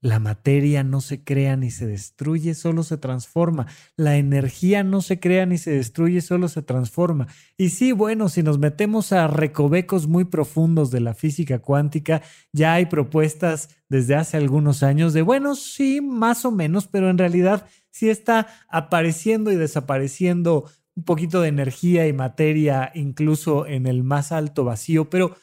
La 0.00 0.18
materia 0.18 0.82
no 0.82 1.00
se 1.00 1.22
crea 1.22 1.56
ni 1.56 1.70
se 1.70 1.86
destruye, 1.86 2.54
solo 2.54 2.82
se 2.82 2.96
transforma. 2.96 3.68
La 3.94 4.16
energía 4.16 4.82
no 4.82 5.00
se 5.00 5.20
crea 5.20 5.46
ni 5.46 5.58
se 5.58 5.70
destruye, 5.70 6.20
solo 6.22 6.48
se 6.48 6.62
transforma. 6.62 7.28
Y 7.56 7.68
sí, 7.68 7.92
bueno, 7.92 8.28
si 8.28 8.42
nos 8.42 8.58
metemos 8.58 9.12
a 9.12 9.28
recovecos 9.28 10.08
muy 10.08 10.24
profundos 10.24 10.90
de 10.90 11.02
la 11.02 11.14
física 11.14 11.60
cuántica, 11.60 12.22
ya 12.52 12.74
hay 12.74 12.86
propuestas 12.86 13.68
desde 13.88 14.16
hace 14.16 14.38
algunos 14.38 14.82
años 14.82 15.12
de, 15.12 15.22
bueno, 15.22 15.54
sí, 15.54 16.00
más 16.00 16.44
o 16.44 16.50
menos, 16.50 16.88
pero 16.88 17.10
en 17.10 17.18
realidad 17.18 17.64
sí 17.90 18.10
está 18.10 18.48
apareciendo 18.68 19.52
y 19.52 19.56
desapareciendo 19.56 20.68
un 20.98 21.04
poquito 21.04 21.40
de 21.40 21.48
energía 21.48 22.08
y 22.08 22.12
materia 22.12 22.90
incluso 22.92 23.66
en 23.66 23.86
el 23.86 24.02
más 24.02 24.32
alto 24.32 24.64
vacío, 24.64 25.08
pero 25.08 25.36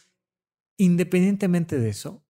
independientemente 0.78 1.80
de 1.80 1.88
eso, 1.88 2.26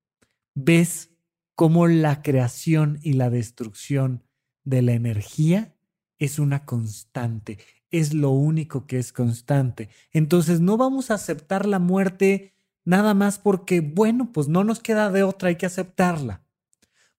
ves 0.53 1.09
cómo 1.55 1.87
la 1.87 2.21
creación 2.21 2.99
y 3.01 3.13
la 3.13 3.31
destrucción 3.31 4.23
de 4.63 4.83
la 4.83 4.93
energía 4.93 5.75
es 6.19 6.37
una 6.37 6.65
constante, 6.65 7.57
es 7.89 8.13
lo 8.13 8.29
único 8.29 8.85
que 8.85 8.99
es 8.99 9.11
constante. 9.11 9.89
Entonces 10.11 10.61
no 10.61 10.77
vamos 10.77 11.09
a 11.09 11.15
aceptar 11.15 11.65
la 11.65 11.79
muerte 11.79 12.53
nada 12.83 13.15
más 13.15 13.39
porque, 13.39 13.81
bueno, 13.81 14.31
pues 14.33 14.47
no 14.47 14.63
nos 14.63 14.81
queda 14.81 15.09
de 15.09 15.23
otra, 15.23 15.49
hay 15.49 15.55
que 15.55 15.65
aceptarla 15.65 16.44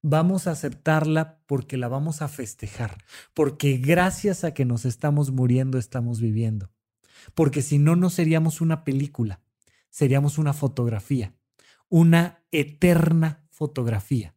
vamos 0.09 0.47
a 0.47 0.53
aceptarla 0.53 1.41
porque 1.47 1.77
la 1.77 1.89
vamos 1.89 2.23
a 2.23 2.29
festejar, 2.29 3.05
porque 3.35 3.79
gracias 3.79 4.45
a 4.45 4.55
que 4.55 4.65
nos 4.65 4.85
estamos 4.85 5.33
muriendo 5.33 5.79
estamos 5.79 6.21
viviendo, 6.21 6.71
porque 7.35 7.61
si 7.61 7.79
no, 7.79 7.97
no 7.97 8.09
seríamos 8.09 8.61
una 8.61 8.85
película, 8.85 9.41
seríamos 9.91 10.39
una 10.39 10.53
fotografía, 10.53 11.35
una 11.89 12.45
eterna 12.53 13.49
fotografía. 13.51 14.37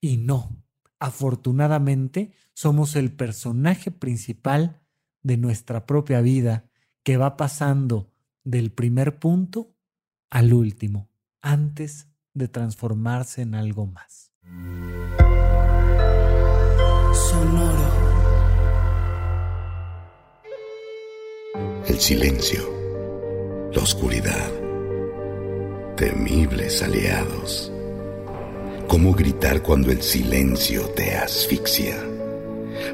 Y 0.00 0.16
no, 0.16 0.56
afortunadamente 0.98 2.32
somos 2.52 2.96
el 2.96 3.12
personaje 3.12 3.92
principal 3.92 4.82
de 5.22 5.36
nuestra 5.36 5.86
propia 5.86 6.20
vida 6.20 6.68
que 7.04 7.16
va 7.16 7.36
pasando 7.36 8.12
del 8.42 8.72
primer 8.72 9.20
punto 9.20 9.76
al 10.30 10.52
último, 10.52 11.08
antes 11.40 12.08
de 12.32 12.48
transformarse 12.48 13.42
en 13.42 13.54
algo 13.54 13.86
más. 13.86 14.33
Sonoro. 17.12 17.90
El 21.86 21.98
silencio, 21.98 22.70
la 23.72 23.82
oscuridad, 23.82 24.50
temibles 25.96 26.82
aliados. 26.82 27.72
¿Cómo 28.86 29.14
gritar 29.14 29.62
cuando 29.62 29.90
el 29.90 30.02
silencio 30.02 30.90
te 30.90 31.14
asfixia? 31.14 31.96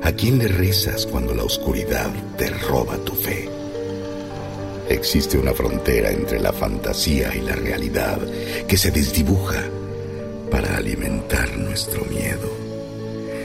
¿A 0.05 0.13
quién 0.13 0.39
le 0.39 0.47
rezas 0.47 1.05
cuando 1.05 1.35
la 1.35 1.43
oscuridad 1.43 2.11
te 2.37 2.49
roba 2.51 2.97
tu 2.99 3.15
fe? 3.15 3.49
Existe 4.89 5.37
una 5.37 5.53
frontera 5.53 6.11
entre 6.11 6.39
la 6.39 6.53
fantasía 6.53 7.35
y 7.35 7.41
la 7.41 7.57
realidad 7.57 8.21
que 8.69 8.77
se 8.77 8.93
desdibuja 8.93 9.65
para 10.51 10.77
alimentar 10.77 11.57
nuestro 11.57 12.05
miedo, 12.07 12.51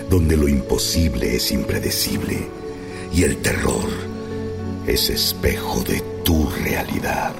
donde 0.10 0.36
lo 0.36 0.48
imposible 0.48 1.36
es 1.36 1.52
impredecible 1.52 2.48
y 3.14 3.24
el 3.24 3.38
terror 3.38 3.90
es 4.88 5.10
espejo 5.10 5.84
de 5.84 6.02
tu 6.24 6.50
realidad. 6.50 7.34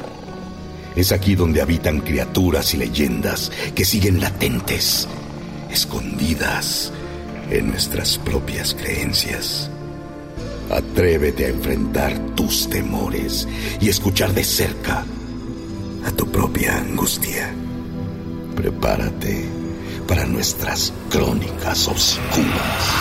Es 0.96 1.12
aquí 1.12 1.36
donde 1.36 1.62
habitan 1.62 2.00
criaturas 2.00 2.74
y 2.74 2.78
leyendas 2.78 3.52
que 3.74 3.84
siguen 3.84 4.22
latentes, 4.22 5.08
escondidas 5.70 6.94
en 7.52 7.68
nuestras 7.68 8.18
propias 8.18 8.74
creencias. 8.74 9.70
Atrévete 10.70 11.46
a 11.46 11.50
enfrentar 11.50 12.18
tus 12.36 12.70
temores 12.70 13.48
y 13.82 13.90
escuchar 13.90 14.34
de 14.34 14.44
cerca 14.44 15.06
a 16.06 16.12
tu 16.12 16.32
propia 16.32 16.78
angustia. 16.78 17.54
Prepárate 18.56 19.55
para 20.08 20.26
nuestras 20.26 20.94
crónicas 21.10 21.88
oscuras. 21.88 22.94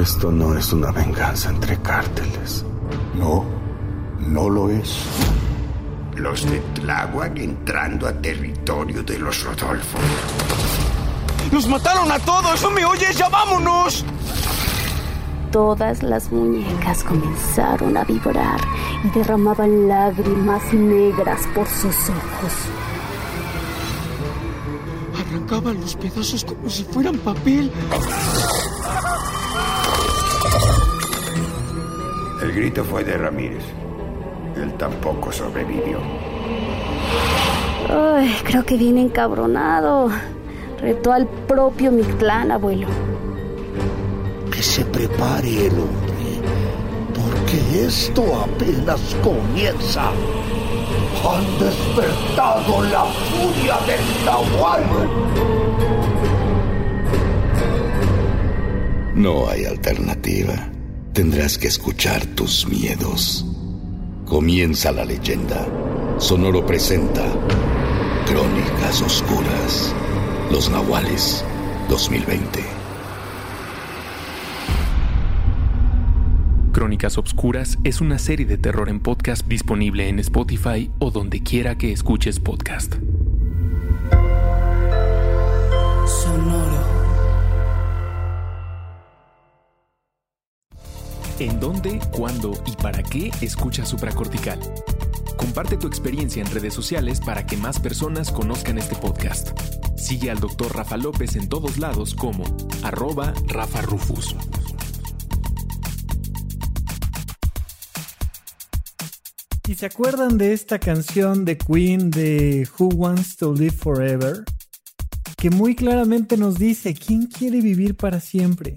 Esto 0.00 0.30
no 0.30 0.56
es 0.56 0.72
una 0.72 0.92
venganza 0.92 1.50
entre 1.50 1.76
cárteles. 1.78 2.64
No, 3.14 3.44
no 4.18 4.48
lo 4.48 4.70
es. 4.70 5.04
Los 6.16 6.48
de 6.50 6.60
Tláhuac 6.74 7.38
entrando 7.38 8.06
a 8.06 8.12
territorio 8.12 9.02
de 9.02 9.18
los 9.18 9.42
Rodolfos. 9.44 10.00
¡Nos 11.50 11.66
mataron 11.66 12.10
a 12.12 12.18
todos! 12.20 12.62
¡No 12.62 12.70
me 12.70 12.84
oyes! 12.84 13.16
¡Ya 13.16 13.28
vámonos! 13.28 14.04
Todas 15.50 16.02
las 16.04 16.30
muñecas 16.30 17.02
comenzaron 17.02 17.96
a 17.96 18.04
vibrar 18.04 18.60
y 19.02 19.08
derramaban 19.10 19.88
lágrimas 19.88 20.72
negras 20.72 21.40
por 21.54 21.66
sus 21.66 22.08
ojos. 22.08 22.89
Los 25.50 25.96
pedazos 25.96 26.44
como 26.44 26.70
si 26.70 26.84
fueran 26.84 27.18
papel. 27.18 27.72
El 32.40 32.52
grito 32.52 32.84
fue 32.84 33.02
de 33.02 33.18
Ramírez. 33.18 33.64
Él 34.56 34.72
tampoco 34.74 35.32
sobrevivió. 35.32 35.98
Ay, 37.88 38.32
creo 38.44 38.64
que 38.64 38.76
viene 38.76 39.02
encabronado. 39.02 40.10
Retó 40.80 41.12
al 41.12 41.26
propio 41.26 41.90
Mictlán, 41.90 42.52
abuelo. 42.52 42.86
Que 44.52 44.62
se 44.62 44.84
prepare 44.84 45.66
el 45.66 45.72
hombre, 45.72 46.40
porque 47.12 47.86
esto 47.86 48.22
apenas 48.44 49.00
comienza. 49.20 50.12
Han 51.22 51.58
despertado 51.58 52.82
la 52.84 53.04
furia 53.04 53.78
del 53.86 54.24
Nahual. 54.24 54.84
No 59.14 59.48
hay 59.48 59.66
alternativa. 59.66 60.54
Tendrás 61.12 61.58
que 61.58 61.66
escuchar 61.68 62.24
tus 62.34 62.66
miedos. 62.66 63.44
Comienza 64.26 64.92
la 64.92 65.04
leyenda. 65.04 65.66
Sonoro 66.18 66.64
presenta 66.64 67.24
Crónicas 68.26 69.02
Oscuras. 69.02 69.94
Los 70.50 70.70
Nahuales 70.70 71.44
2020. 71.88 72.79
Crónicas 76.90 77.18
Obscuras 77.18 77.78
es 77.84 78.00
una 78.00 78.18
serie 78.18 78.46
de 78.46 78.58
terror 78.58 78.88
en 78.88 78.98
podcast 78.98 79.46
disponible 79.46 80.08
en 80.08 80.18
Spotify 80.18 80.90
o 80.98 81.12
donde 81.12 81.40
quiera 81.40 81.78
que 81.78 81.92
escuches 81.92 82.40
podcast. 82.40 82.96
Sonoro. 86.04 86.84
¿En 91.38 91.60
dónde, 91.60 92.00
cuándo 92.10 92.60
y 92.66 92.72
para 92.72 93.04
qué 93.04 93.30
escuchas 93.40 93.88
supracortical? 93.88 94.58
Comparte 95.36 95.76
tu 95.76 95.86
experiencia 95.86 96.42
en 96.42 96.50
redes 96.50 96.74
sociales 96.74 97.20
para 97.20 97.46
que 97.46 97.56
más 97.56 97.78
personas 97.78 98.32
conozcan 98.32 98.78
este 98.78 98.96
podcast. 98.96 99.56
Sigue 99.96 100.28
al 100.28 100.40
Dr. 100.40 100.74
Rafa 100.74 100.96
López 100.96 101.36
en 101.36 101.48
todos 101.48 101.78
lados 101.78 102.16
como 102.16 102.42
arroba 102.82 103.32
Rafa 103.46 103.80
Rufus. 103.80 104.34
¿Y 109.70 109.76
se 109.76 109.86
acuerdan 109.86 110.36
de 110.36 110.52
esta 110.52 110.80
canción 110.80 111.44
de 111.44 111.56
Queen 111.56 112.10
de 112.10 112.68
Who 112.76 112.88
Wants 112.88 113.36
to 113.36 113.54
Live 113.54 113.76
Forever? 113.76 114.42
Que 115.36 115.48
muy 115.48 115.76
claramente 115.76 116.36
nos 116.36 116.58
dice, 116.58 116.92
¿quién 116.92 117.28
quiere 117.28 117.60
vivir 117.60 117.96
para 117.96 118.18
siempre? 118.18 118.74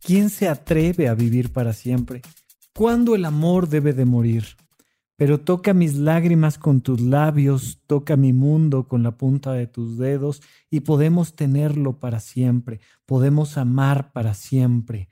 ¿Quién 0.00 0.30
se 0.30 0.48
atreve 0.48 1.06
a 1.06 1.14
vivir 1.14 1.52
para 1.52 1.72
siempre? 1.72 2.22
¿Cuándo 2.74 3.14
el 3.14 3.24
amor 3.24 3.68
debe 3.68 3.92
de 3.92 4.04
morir? 4.04 4.44
Pero 5.14 5.38
toca 5.38 5.74
mis 5.74 5.94
lágrimas 5.94 6.58
con 6.58 6.80
tus 6.80 7.00
labios, 7.00 7.80
toca 7.86 8.16
mi 8.16 8.32
mundo 8.32 8.88
con 8.88 9.04
la 9.04 9.16
punta 9.16 9.52
de 9.52 9.68
tus 9.68 9.96
dedos 9.96 10.42
y 10.68 10.80
podemos 10.80 11.36
tenerlo 11.36 12.00
para 12.00 12.18
siempre, 12.18 12.80
podemos 13.06 13.58
amar 13.58 14.10
para 14.10 14.34
siempre, 14.34 15.08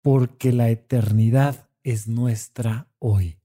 porque 0.00 0.50
la 0.50 0.70
eternidad 0.70 1.68
es 1.84 2.08
nuestra 2.08 2.88
hoy. 2.98 3.38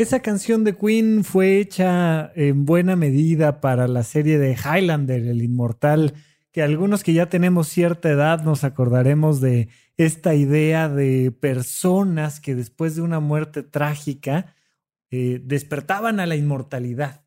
Esa 0.00 0.20
canción 0.20 0.64
de 0.64 0.74
Queen 0.78 1.24
fue 1.24 1.58
hecha 1.58 2.32
en 2.34 2.64
buena 2.64 2.96
medida 2.96 3.60
para 3.60 3.86
la 3.86 4.02
serie 4.02 4.38
de 4.38 4.52
Highlander, 4.56 5.26
el 5.26 5.42
inmortal, 5.42 6.14
que 6.52 6.62
algunos 6.62 7.04
que 7.04 7.12
ya 7.12 7.28
tenemos 7.28 7.68
cierta 7.68 8.08
edad 8.08 8.42
nos 8.42 8.64
acordaremos 8.64 9.42
de 9.42 9.68
esta 9.98 10.34
idea 10.34 10.88
de 10.88 11.32
personas 11.32 12.40
que 12.40 12.54
después 12.54 12.96
de 12.96 13.02
una 13.02 13.20
muerte 13.20 13.62
trágica 13.62 14.56
eh, 15.10 15.38
despertaban 15.44 16.18
a 16.18 16.24
la 16.24 16.36
inmortalidad. 16.36 17.26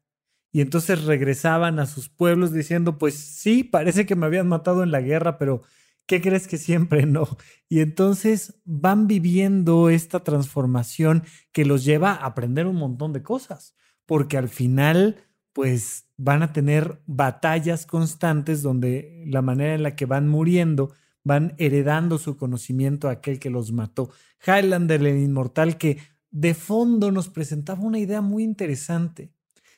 Y 0.52 0.62
entonces 0.62 1.04
regresaban 1.04 1.78
a 1.78 1.86
sus 1.86 2.10
pueblos 2.10 2.52
diciendo, 2.52 2.98
pues 2.98 3.14
sí, 3.14 3.64
parece 3.64 4.08
que 4.08 4.16
me 4.16 4.26
habían 4.26 4.48
matado 4.48 4.82
en 4.82 4.90
la 4.90 5.02
guerra, 5.02 5.38
pero 5.38 5.62
¿qué 6.06 6.22
crees 6.22 6.48
que 6.48 6.58
siempre 6.58 7.06
no? 7.06 7.28
Y 7.70 7.80
entonces 7.80 8.62
van 8.66 9.08
viviendo 9.08 9.90
esta 9.90 10.24
transformación 10.24 11.24
que 11.52 11.66
los 11.66 11.84
lleva 11.86 12.12
a 12.12 12.26
aprender 12.26 12.68
un 12.68 12.76
montón 12.76 13.14
de 13.14 13.24
cosas, 13.24 13.76
porque 14.06 14.38
al 14.38 14.50
final, 14.50 15.18
pues 15.54 16.06
van 16.18 16.44
a 16.44 16.54
tener 16.54 17.02
batallas 17.06 17.86
constantes 17.86 18.62
donde 18.62 19.24
la 19.28 19.42
manera 19.42 19.76
en 19.76 19.84
la 19.84 19.96
que 19.96 20.06
van 20.06 20.28
muriendo, 20.28 20.94
van 21.24 21.56
heredando 21.58 22.18
su 22.18 22.38
conocimiento 22.38 23.08
a 23.08 23.14
aquel 23.14 23.40
que 23.40 23.50
los 23.50 23.72
mató. 23.72 24.12
Highlander, 24.46 25.02
el 25.06 25.20
inmortal, 25.20 25.78
que 25.78 26.00
de 26.32 26.54
fondo 26.54 27.12
nos 27.12 27.30
presentaba 27.30 27.82
una 27.82 28.00
idea 28.00 28.22
muy 28.22 28.44
interesante. 28.44 29.32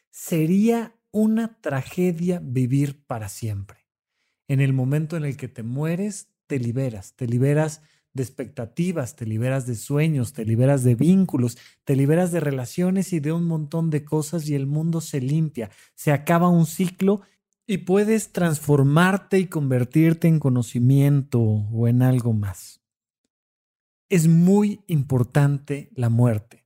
Sería 0.09 0.95
una 1.11 1.59
tragedia 1.61 2.41
vivir 2.43 3.05
para 3.05 3.29
siempre. 3.29 3.84
En 4.47 4.61
el 4.61 4.73
momento 4.73 5.17
en 5.17 5.25
el 5.25 5.37
que 5.37 5.47
te 5.47 5.63
mueres, 5.63 6.29
te 6.47 6.59
liberas, 6.59 7.13
te 7.15 7.27
liberas 7.27 7.81
de 8.13 8.23
expectativas, 8.23 9.15
te 9.15 9.25
liberas 9.25 9.67
de 9.67 9.75
sueños, 9.75 10.33
te 10.33 10.45
liberas 10.45 10.83
de 10.83 10.95
vínculos, 10.95 11.57
te 11.83 11.95
liberas 11.95 12.31
de 12.31 12.39
relaciones 12.39 13.11
y 13.11 13.19
de 13.19 13.33
un 13.33 13.45
montón 13.45 13.89
de 13.89 14.05
cosas 14.05 14.47
y 14.47 14.55
el 14.55 14.67
mundo 14.67 15.01
se 15.01 15.19
limpia, 15.19 15.69
se 15.95 16.11
acaba 16.11 16.47
un 16.47 16.65
ciclo 16.65 17.21
y 17.67 17.79
puedes 17.79 18.31
transformarte 18.31 19.39
y 19.39 19.47
convertirte 19.47 20.27
en 20.27 20.39
conocimiento 20.39 21.41
o 21.41 21.87
en 21.87 22.01
algo 22.01 22.31
más. 22.31 22.81
Es 24.07 24.27
muy 24.27 24.81
importante 24.87 25.89
la 25.95 26.09
muerte. 26.09 26.65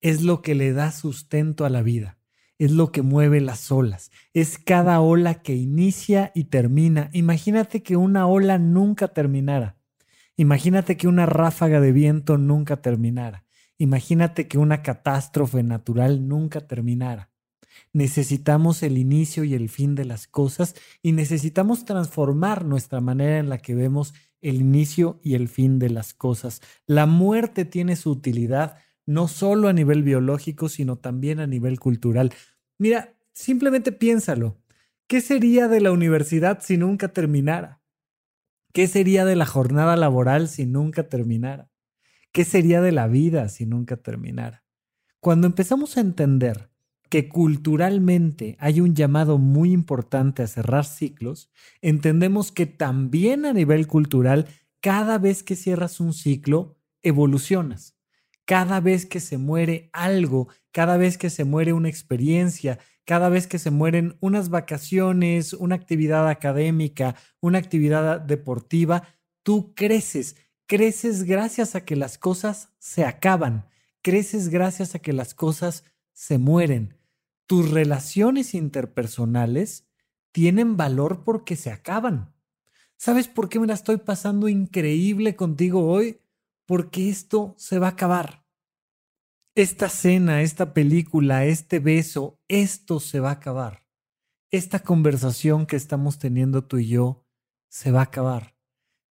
Es 0.00 0.22
lo 0.22 0.40
que 0.40 0.54
le 0.54 0.72
da 0.72 0.92
sustento 0.92 1.64
a 1.66 1.70
la 1.70 1.82
vida. 1.82 2.19
Es 2.60 2.72
lo 2.72 2.92
que 2.92 3.00
mueve 3.00 3.40
las 3.40 3.72
olas. 3.72 4.10
Es 4.34 4.58
cada 4.58 5.00
ola 5.00 5.40
que 5.40 5.54
inicia 5.56 6.30
y 6.34 6.44
termina. 6.44 7.08
Imagínate 7.14 7.82
que 7.82 7.96
una 7.96 8.26
ola 8.26 8.58
nunca 8.58 9.08
terminara. 9.08 9.78
Imagínate 10.36 10.98
que 10.98 11.08
una 11.08 11.24
ráfaga 11.24 11.80
de 11.80 11.92
viento 11.92 12.36
nunca 12.36 12.82
terminara. 12.82 13.46
Imagínate 13.78 14.46
que 14.46 14.58
una 14.58 14.82
catástrofe 14.82 15.62
natural 15.62 16.28
nunca 16.28 16.60
terminara. 16.60 17.30
Necesitamos 17.94 18.82
el 18.82 18.98
inicio 18.98 19.44
y 19.44 19.54
el 19.54 19.70
fin 19.70 19.94
de 19.94 20.04
las 20.04 20.26
cosas 20.26 20.74
y 21.02 21.12
necesitamos 21.12 21.86
transformar 21.86 22.66
nuestra 22.66 23.00
manera 23.00 23.38
en 23.38 23.48
la 23.48 23.56
que 23.56 23.74
vemos 23.74 24.12
el 24.42 24.56
inicio 24.56 25.18
y 25.22 25.32
el 25.32 25.48
fin 25.48 25.78
de 25.78 25.88
las 25.88 26.12
cosas. 26.12 26.60
La 26.86 27.06
muerte 27.06 27.64
tiene 27.64 27.96
su 27.96 28.10
utilidad 28.10 28.76
no 29.10 29.26
solo 29.26 29.68
a 29.68 29.72
nivel 29.72 30.04
biológico, 30.04 30.68
sino 30.68 30.96
también 30.96 31.40
a 31.40 31.46
nivel 31.48 31.80
cultural. 31.80 32.32
Mira, 32.80 33.14
simplemente 33.34 33.92
piénsalo. 33.92 34.56
¿Qué 35.06 35.20
sería 35.20 35.68
de 35.68 35.82
la 35.82 35.92
universidad 35.92 36.60
si 36.62 36.78
nunca 36.78 37.08
terminara? 37.08 37.82
¿Qué 38.72 38.86
sería 38.86 39.26
de 39.26 39.36
la 39.36 39.44
jornada 39.44 39.96
laboral 39.96 40.48
si 40.48 40.64
nunca 40.64 41.06
terminara? 41.06 41.68
¿Qué 42.32 42.46
sería 42.46 42.80
de 42.80 42.92
la 42.92 43.06
vida 43.06 43.50
si 43.50 43.66
nunca 43.66 43.98
terminara? 43.98 44.64
Cuando 45.20 45.46
empezamos 45.46 45.98
a 45.98 46.00
entender 46.00 46.70
que 47.10 47.28
culturalmente 47.28 48.56
hay 48.58 48.80
un 48.80 48.94
llamado 48.94 49.36
muy 49.36 49.72
importante 49.72 50.42
a 50.42 50.46
cerrar 50.46 50.86
ciclos, 50.86 51.50
entendemos 51.82 52.50
que 52.50 52.64
también 52.64 53.44
a 53.44 53.52
nivel 53.52 53.88
cultural, 53.88 54.46
cada 54.80 55.18
vez 55.18 55.42
que 55.42 55.54
cierras 55.54 56.00
un 56.00 56.14
ciclo, 56.14 56.78
evolucionas. 57.02 57.99
Cada 58.50 58.80
vez 58.80 59.06
que 59.06 59.20
se 59.20 59.38
muere 59.38 59.90
algo, 59.92 60.48
cada 60.72 60.96
vez 60.96 61.18
que 61.18 61.30
se 61.30 61.44
muere 61.44 61.72
una 61.72 61.88
experiencia, 61.88 62.80
cada 63.04 63.28
vez 63.28 63.46
que 63.46 63.60
se 63.60 63.70
mueren 63.70 64.16
unas 64.18 64.48
vacaciones, 64.48 65.52
una 65.52 65.76
actividad 65.76 66.28
académica, 66.28 67.14
una 67.40 67.58
actividad 67.58 68.20
deportiva, 68.20 69.04
tú 69.44 69.72
creces, 69.76 70.34
creces 70.66 71.22
gracias 71.22 71.76
a 71.76 71.84
que 71.84 71.94
las 71.94 72.18
cosas 72.18 72.70
se 72.80 73.04
acaban, 73.04 73.68
creces 74.02 74.48
gracias 74.48 74.96
a 74.96 74.98
que 74.98 75.12
las 75.12 75.32
cosas 75.32 75.84
se 76.12 76.38
mueren. 76.38 76.98
Tus 77.46 77.70
relaciones 77.70 78.54
interpersonales 78.54 79.86
tienen 80.32 80.76
valor 80.76 81.22
porque 81.22 81.54
se 81.54 81.70
acaban. 81.70 82.34
¿Sabes 82.96 83.28
por 83.28 83.48
qué 83.48 83.60
me 83.60 83.68
la 83.68 83.74
estoy 83.74 83.98
pasando 83.98 84.48
increíble 84.48 85.36
contigo 85.36 85.86
hoy? 85.86 86.18
Porque 86.66 87.08
esto 87.08 87.54
se 87.56 87.78
va 87.78 87.86
a 87.86 87.90
acabar. 87.90 88.39
Esta 89.56 89.88
cena, 89.88 90.42
esta 90.42 90.72
película, 90.72 91.44
este 91.44 91.80
beso, 91.80 92.38
esto 92.46 93.00
se 93.00 93.18
va 93.18 93.30
a 93.30 93.34
acabar. 93.34 93.84
Esta 94.52 94.78
conversación 94.78 95.66
que 95.66 95.74
estamos 95.74 96.20
teniendo 96.20 96.64
tú 96.64 96.78
y 96.78 96.86
yo 96.86 97.26
se 97.68 97.90
va 97.90 98.00
a 98.00 98.04
acabar. 98.04 98.54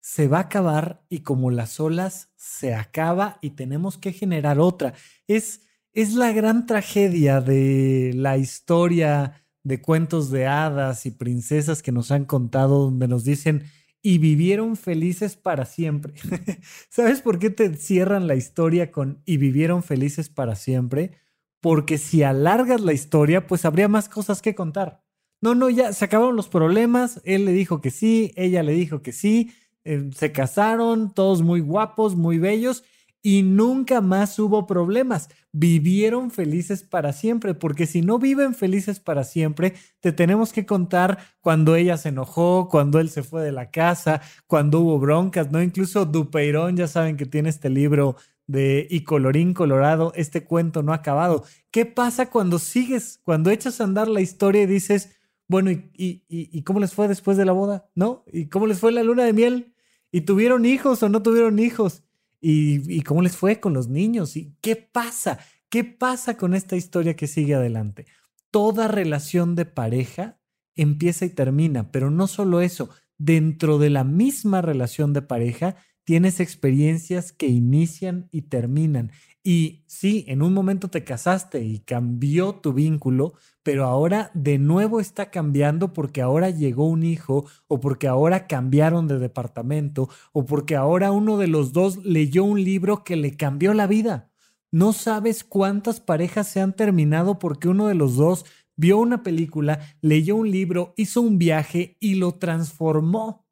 Se 0.01 0.29
va 0.29 0.39
a 0.39 0.43
acabar 0.43 1.05
y 1.09 1.21
como 1.21 1.51
las 1.51 1.81
olas 1.81 2.31
se 2.37 2.75
acaba 2.75 3.39
y 3.43 3.51
tenemos 3.51 3.99
que 3.99 4.13
generar 4.13 4.61
otra. 4.61 4.95
Es, 5.27 5.63
es 5.93 6.15
la 6.15 6.33
gran 6.33 6.67
tragedia 6.67 7.41
de 7.41 8.13
la 8.15 8.39
historia 8.39 9.45
de 9.65 9.83
cuentos 9.83 10.31
de 10.31 10.47
hadas 10.47 11.05
y 11.05 11.11
princesas 11.11 11.83
que 11.83 11.91
nos 11.91 12.13
han 12.13 12.25
contado 12.25 12.85
donde 12.85 13.09
nos 13.09 13.25
dicen 13.25 13.65
y 14.09 14.17
vivieron 14.17 14.77
felices 14.77 15.37
para 15.37 15.67
siempre. 15.67 16.15
¿Sabes 16.89 17.21
por 17.21 17.39
qué 17.39 17.51
te 17.51 17.75
cierran 17.77 18.27
la 18.27 18.37
historia 18.37 18.91
con 18.91 19.21
y 19.27 19.37
vivieron 19.37 19.83
felices 19.83 20.31
para 20.31 20.57
siempre? 20.57 21.19
Porque 21.61 21.99
si 21.99 22.23
alargas 22.23 22.81
la 22.81 22.95
historia, 22.95 23.47
pues 23.47 23.67
habría 23.67 23.87
más 23.87 24.09
cosas 24.09 24.41
que 24.41 24.55
contar. 24.55 25.05
No, 25.43 25.55
no, 25.55 25.69
ya 25.69 25.93
se 25.93 26.07
acabaron 26.07 26.37
los 26.37 26.49
problemas, 26.49 27.21
él 27.25 27.45
le 27.45 27.53
dijo 27.53 27.83
que 27.83 27.91
sí, 27.91 28.33
ella 28.37 28.63
le 28.63 28.73
dijo 28.73 29.03
que 29.03 29.13
sí, 29.13 29.53
eh, 29.85 30.09
se 30.17 30.33
casaron, 30.33 31.13
todos 31.13 31.43
muy 31.43 31.61
guapos, 31.61 32.17
muy 32.17 32.39
bellos, 32.39 32.85
y 33.29 33.43
nunca 33.43 34.01
más 34.01 34.39
hubo 34.39 34.67
problemas. 34.67 35.29
Vivieron 35.53 36.31
felices 36.31 36.83
para 36.83 37.13
siempre, 37.13 37.53
porque 37.53 37.85
si 37.85 38.01
no 38.01 38.19
viven 38.19 38.55
felices 38.55 39.01
para 39.01 39.23
siempre, 39.23 39.75
te 40.01 40.13
tenemos 40.13 40.51
que 40.51 40.65
contar 40.65 41.19
cuando 41.43 41.77
ella 41.77 41.99
se 41.99 42.09
enojó, 42.09 42.71
cuando 42.71 42.99
él 43.01 43.11
se 43.11 43.23
fue 43.23 43.43
de 43.43 43.53
la 43.53 43.71
casa, 43.71 44.23
cuando 44.47 44.81
hubo 44.81 44.99
broncas, 44.99 45.53
¿no? 45.53 45.63
Incluso 45.63 46.07
Dupeirón, 46.07 46.79
ya 46.79 46.89
saben 46.89 47.19
que 47.19 47.27
tiene 47.27 47.51
este 47.51 47.69
libro 47.69 48.17
de 48.47 48.87
Y 48.89 49.05
colorín 49.05 49.53
colorado, 49.53 50.11
este 50.15 50.45
cuento 50.45 50.83
no 50.83 50.93
ha 50.93 50.97
acabado. 50.97 51.45
¿Qué 51.71 51.85
pasa 51.85 52.31
cuando 52.31 52.59
sigues, 52.59 53.21
cuando 53.25 53.51
echas 53.51 53.79
a 53.83 53.85
andar 53.85 54.09
la 54.09 54.23
historia 54.23 54.63
y 54.63 54.67
dices, 54.67 55.11
bueno, 55.49 55.71
¿y, 55.71 55.83
y, 55.93 56.25
y 56.29 56.63
cómo 56.63 56.81
les 56.81 56.95
fue 56.95 57.09
después 57.09 57.37
de 57.37 57.45
la 57.45 57.53
boda? 57.53 57.91
¿No? 57.95 58.25
¿Y 58.33 58.49
cómo 58.49 58.67
les 58.67 58.81
fue 58.81 58.91
la 58.91 59.03
luna 59.03 59.25
de 59.25 59.35
miel? 59.35 59.75
¿Y 60.11 60.23
tuvieron 60.23 60.65
hijos 60.65 61.03
o 61.03 61.11
no 61.11 61.23
tuvieron 61.23 61.59
hijos? 61.59 62.05
¿Y, 62.41 63.03
cómo 63.03 63.23
les 63.23 63.37
fue 63.37 63.61
con 63.61 63.75
los 63.75 63.89
niños? 63.89 64.37
¿Y 64.37 64.55
qué 64.61 64.77
pasa? 64.77 65.39
¿Qué 65.69 65.85
pasa 65.85 66.37
con 66.37 66.55
esta 66.55 66.77
historia 66.77 67.17
que 67.17 67.27
sigue 67.27 67.55
adelante? 67.55 68.07
Toda 68.51 68.89
relación 68.89 69.55
de 69.55 69.67
pareja 69.67 70.39
empieza 70.77 71.25
y 71.25 71.31
termina, 71.31 71.91
pero 71.91 72.11
no 72.11 72.27
solo 72.27 72.61
eso, 72.61 72.91
dentro 73.19 73.79
de 73.79 73.91
la 73.91 74.05
misma 74.05 74.63
relación 74.63 75.13
de 75.13 75.23
pareja 75.23 75.77
tienes 76.05 76.41
experiencias 76.41 77.33
que 77.33 77.49
inician 77.49 78.29
y 78.31 78.43
terminan. 78.43 79.11
Y 79.51 79.81
sí, 79.87 80.27
en 80.29 80.43
un 80.43 80.53
momento 80.53 80.89
te 80.89 81.05
casaste 81.05 81.65
y 81.65 81.79
cambió 81.79 82.57
tu 82.57 82.75
vínculo, 82.75 83.33
pero 83.63 83.87
ahora 83.87 84.31
de 84.35 84.59
nuevo 84.59 85.01
está 85.01 85.31
cambiando 85.31 85.95
porque 85.95 86.21
ahora 86.21 86.51
llegó 86.51 86.87
un 86.87 87.03
hijo 87.03 87.47
o 87.67 87.81
porque 87.81 88.09
ahora 88.09 88.47
cambiaron 88.47 89.09
de 89.09 89.19
departamento 89.19 90.11
o 90.35 90.45
porque 90.45 90.77
ahora 90.77 91.13
uno 91.13 91.39
de 91.39 91.47
los 91.47 91.73
dos 91.73 92.05
leyó 92.05 92.45
un 92.45 92.63
libro 92.63 93.05
que 93.05 93.17
le 93.17 93.39
cambió 93.39 93.73
la 93.73 93.87
vida. 93.87 94.31
No 94.71 94.93
sabes 94.93 95.45
cuántas 95.45 95.99
parejas 95.99 96.49
se 96.49 96.61
han 96.61 96.75
terminado 96.75 97.39
porque 97.39 97.71
uno 97.71 97.87
de 97.87 97.95
los 97.95 98.17
dos 98.17 98.45
vio 98.77 98.99
una 98.99 99.23
película, 99.23 99.81
leyó 100.03 100.37
un 100.37 100.51
libro, 100.51 100.93
hizo 100.99 101.23
un 101.23 101.39
viaje 101.39 101.97
y 102.01 102.17
lo 102.17 102.33
transformó. 102.33 103.47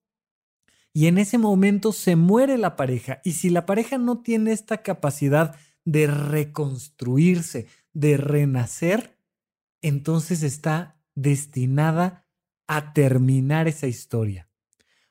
Y 0.93 1.07
en 1.07 1.17
ese 1.17 1.39
momento 1.39 1.93
se 1.93 2.17
muere 2.17 2.59
la 2.59 2.77
pareja. 2.77 3.23
Y 3.25 3.33
si 3.33 3.49
la 3.49 3.65
pareja 3.65 3.97
no 3.97 4.19
tiene 4.21 4.53
esta 4.53 4.83
capacidad 4.83 5.57
de 5.87 6.09
reconstruirse, 6.09 7.69
de 7.95 8.19
renacer, 8.19 9.19
entonces 9.81 10.43
está 10.43 11.01
destinada 11.15 12.27
a 12.67 12.93
terminar 12.93 13.69
esa 13.69 13.87
historia. 13.87 14.51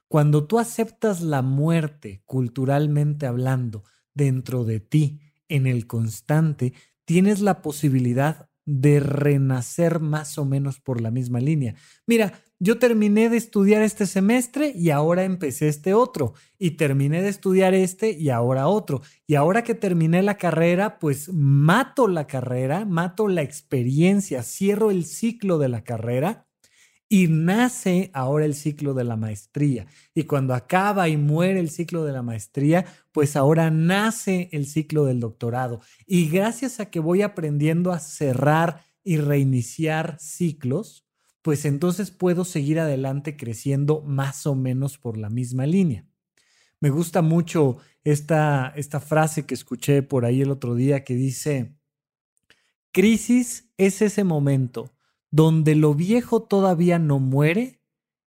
Cuando 0.08 0.46
tú 0.46 0.60
aceptas 0.60 1.22
la 1.22 1.42
muerte, 1.42 2.22
culturalmente 2.26 3.26
hablando, 3.26 3.84
dentro 4.14 4.64
de 4.66 4.80
ti, 4.80 5.22
en 5.48 5.66
el 5.66 5.88
constante, 5.88 6.74
tienes 7.06 7.40
la 7.40 7.62
posibilidad 7.62 8.50
de 8.66 9.00
renacer 9.00 10.00
más 10.00 10.38
o 10.38 10.46
menos 10.46 10.80
por 10.80 11.02
la 11.02 11.10
misma 11.10 11.40
línea. 11.40 11.76
Mira, 12.06 12.34
yo 12.60 12.80
terminé 12.80 13.30
de 13.30 13.38
estudiar 13.38 13.82
este 13.82 14.06
semestre 14.06 14.72
y 14.74 14.90
ahora 14.90 15.24
empecé 15.24 15.68
este 15.68 15.94
otro. 15.94 16.34
Y 16.58 16.72
terminé 16.72 17.22
de 17.22 17.30
estudiar 17.30 17.74
este 17.74 18.12
y 18.12 18.30
ahora 18.30 18.68
otro. 18.68 19.02
Y 19.28 19.36
ahora 19.36 19.64
que 19.64 19.76
terminé 19.76 20.24
la 20.24 20.38
carrera, 20.38 21.00
pues 21.00 21.30
mato 21.34 22.08
la 22.08 22.28
carrera, 22.28 22.86
mato 22.86 23.28
la 23.28 23.42
experiencia, 23.42 24.42
cierro 24.44 24.90
el 24.92 25.06
ciclo 25.06 25.58
de 25.58 25.70
la 25.70 25.84
carrera 25.84 26.46
y 27.10 27.28
nace 27.28 28.10
ahora 28.14 28.46
el 28.46 28.56
ciclo 28.56 28.94
de 28.94 29.04
la 29.04 29.16
maestría. 29.16 29.86
Y 30.14 30.24
cuando 30.24 30.54
acaba 30.54 31.08
y 31.08 31.18
muere 31.18 31.60
el 31.60 31.70
ciclo 31.70 32.04
de 32.04 32.14
la 32.14 32.24
maestría, 32.24 32.86
pues 33.12 33.36
ahora 33.36 33.70
nace 33.70 34.50
el 34.52 34.66
ciclo 34.66 35.06
del 35.06 35.20
doctorado. 35.20 35.82
Y 36.06 36.30
gracias 36.30 36.80
a 36.80 36.90
que 36.90 37.00
voy 37.00 37.22
aprendiendo 37.22 37.92
a 37.92 38.00
cerrar 38.00 38.84
y 39.04 39.18
reiniciar 39.18 40.18
ciclos, 40.20 41.05
pues 41.46 41.64
entonces 41.66 42.10
puedo 42.10 42.44
seguir 42.44 42.80
adelante 42.80 43.38
creciendo 43.38 44.02
más 44.02 44.48
o 44.48 44.56
menos 44.56 44.98
por 44.98 45.16
la 45.16 45.30
misma 45.30 45.68
línea. 45.68 46.04
Me 46.82 46.90
gusta 46.90 47.22
mucho 47.22 47.78
esta, 48.04 48.74
esta 48.76 49.00
frase 49.00 49.46
que 49.46 49.54
escuché 49.54 50.02
por 50.02 50.26
ahí 50.26 50.42
el 50.42 50.50
otro 50.50 50.74
día 50.74 51.04
que 51.04 51.14
dice, 51.14 51.78
crisis 52.92 53.70
es 53.78 54.02
ese 54.02 54.24
momento 54.24 54.96
donde 55.30 55.76
lo 55.76 55.94
viejo 55.94 56.42
todavía 56.42 56.98
no 56.98 57.20
muere 57.20 57.80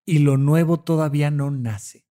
y 0.06 0.20
lo 0.20 0.36
nuevo 0.36 0.78
todavía 0.78 1.32
no 1.32 1.50
nace. 1.50 2.06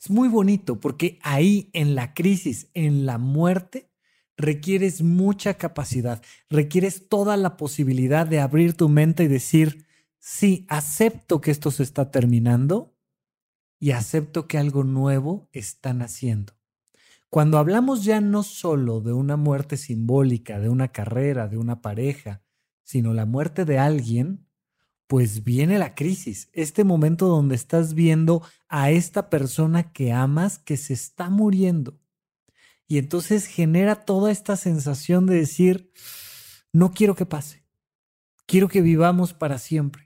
Es 0.00 0.08
muy 0.08 0.28
bonito 0.28 0.80
porque 0.80 1.18
ahí 1.20 1.68
en 1.74 1.94
la 1.94 2.14
crisis, 2.14 2.70
en 2.72 3.04
la 3.04 3.18
muerte, 3.18 3.90
requieres 4.38 5.02
mucha 5.02 5.58
capacidad, 5.58 6.22
requieres 6.48 7.10
toda 7.10 7.36
la 7.36 7.58
posibilidad 7.58 8.26
de 8.26 8.40
abrir 8.40 8.72
tu 8.72 8.88
mente 8.88 9.24
y 9.24 9.28
decir, 9.28 9.84
sí, 10.24 10.64
acepto 10.70 11.42
que 11.42 11.50
esto 11.50 11.70
se 11.70 11.82
está 11.82 12.10
terminando 12.10 12.96
y 13.78 13.90
acepto 13.90 14.48
que 14.48 14.56
algo 14.56 14.82
nuevo 14.82 15.50
está 15.52 15.92
naciendo. 15.92 16.54
Cuando 17.28 17.58
hablamos 17.58 18.04
ya 18.04 18.22
no 18.22 18.42
solo 18.42 19.02
de 19.02 19.12
una 19.12 19.36
muerte 19.36 19.76
simbólica, 19.76 20.58
de 20.60 20.70
una 20.70 20.88
carrera, 20.88 21.46
de 21.46 21.58
una 21.58 21.82
pareja, 21.82 22.42
sino 22.84 23.12
la 23.12 23.26
muerte 23.26 23.66
de 23.66 23.78
alguien, 23.78 24.48
pues 25.08 25.44
viene 25.44 25.78
la 25.78 25.94
crisis, 25.94 26.48
este 26.54 26.84
momento 26.84 27.26
donde 27.28 27.54
estás 27.54 27.92
viendo 27.92 28.42
a 28.66 28.90
esta 28.90 29.28
persona 29.28 29.92
que 29.92 30.12
amas 30.12 30.58
que 30.58 30.78
se 30.78 30.94
está 30.94 31.28
muriendo. 31.28 32.00
Y 32.88 32.96
entonces 32.96 33.46
genera 33.46 33.96
toda 33.96 34.32
esta 34.32 34.56
sensación 34.56 35.26
de 35.26 35.34
decir, 35.36 35.92
no 36.72 36.92
quiero 36.92 37.14
que 37.14 37.26
pase, 37.26 37.66
quiero 38.46 38.68
que 38.68 38.80
vivamos 38.80 39.34
para 39.34 39.58
siempre. 39.58 40.03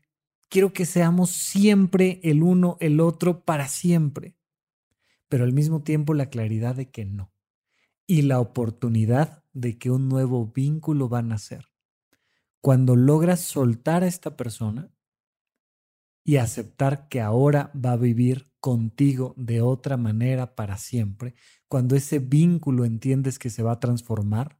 Quiero 0.49 0.73
que 0.73 0.87
seamos 0.87 1.31
siempre 1.31 2.21
el 2.23 2.43
uno, 2.43 2.79
el 2.81 3.01
otro, 3.01 3.45
para 3.45 3.69
siempre. 3.69 4.37
Pero 5.29 5.45
al 5.45 5.53
mismo 5.53 5.83
tiempo 5.83 6.15
la 6.15 6.31
claridad 6.31 6.75
de 6.75 6.91
que 6.91 7.05
no. 7.05 7.33
Y 8.07 8.23
la 8.23 8.41
oportunidad 8.41 9.45
de 9.53 9.79
que 9.79 9.91
un 9.91 10.09
nuevo 10.09 10.47
vínculo 10.47 11.09
va 11.09 11.19
a 11.19 11.23
nacer. 11.23 11.67
Cuando 12.63 12.97
logras 12.97 13.41
soltar 13.41 14.03
a 14.03 14.07
esta 14.07 14.37
persona 14.37 14.91
y 16.25 16.37
aceptar 16.37 17.09
que 17.09 17.21
ahora 17.21 17.71
va 17.75 17.93
a 17.93 17.97
vivir 17.97 18.51
contigo 18.61 19.35
de 19.37 19.61
otra 19.61 19.97
manera 19.97 20.55
para 20.55 20.79
siempre, 20.79 21.35
cuando 21.69 21.95
ese 21.95 22.19
vínculo 22.19 22.85
entiendes 22.85 23.39
que 23.39 23.51
se 23.51 23.63
va 23.63 23.73
a 23.73 23.81
transformar, 23.81 24.59